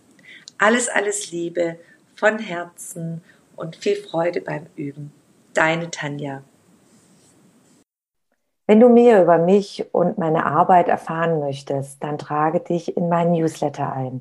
Alles, 0.57 0.88
alles 0.88 1.33
Liebe 1.33 1.81
von 2.14 2.38
Herzen 2.38 3.24
und 3.57 3.74
viel 3.74 3.96
Freude 3.96 4.40
beim 4.40 4.66
Üben. 4.76 5.11
Deine 5.55 5.90
Tanja. 5.90 6.44
Wenn 8.68 8.79
du 8.79 8.88
mehr 8.88 9.20
über 9.20 9.38
mich 9.38 9.85
und 9.90 10.16
meine 10.16 10.46
Arbeit 10.46 10.87
erfahren 10.87 11.40
möchtest, 11.40 12.05
dann 12.05 12.18
trage 12.18 12.61
dich 12.61 12.96
in 12.96 13.09
meinen 13.09 13.33
Newsletter 13.33 13.92
ein. 13.92 14.20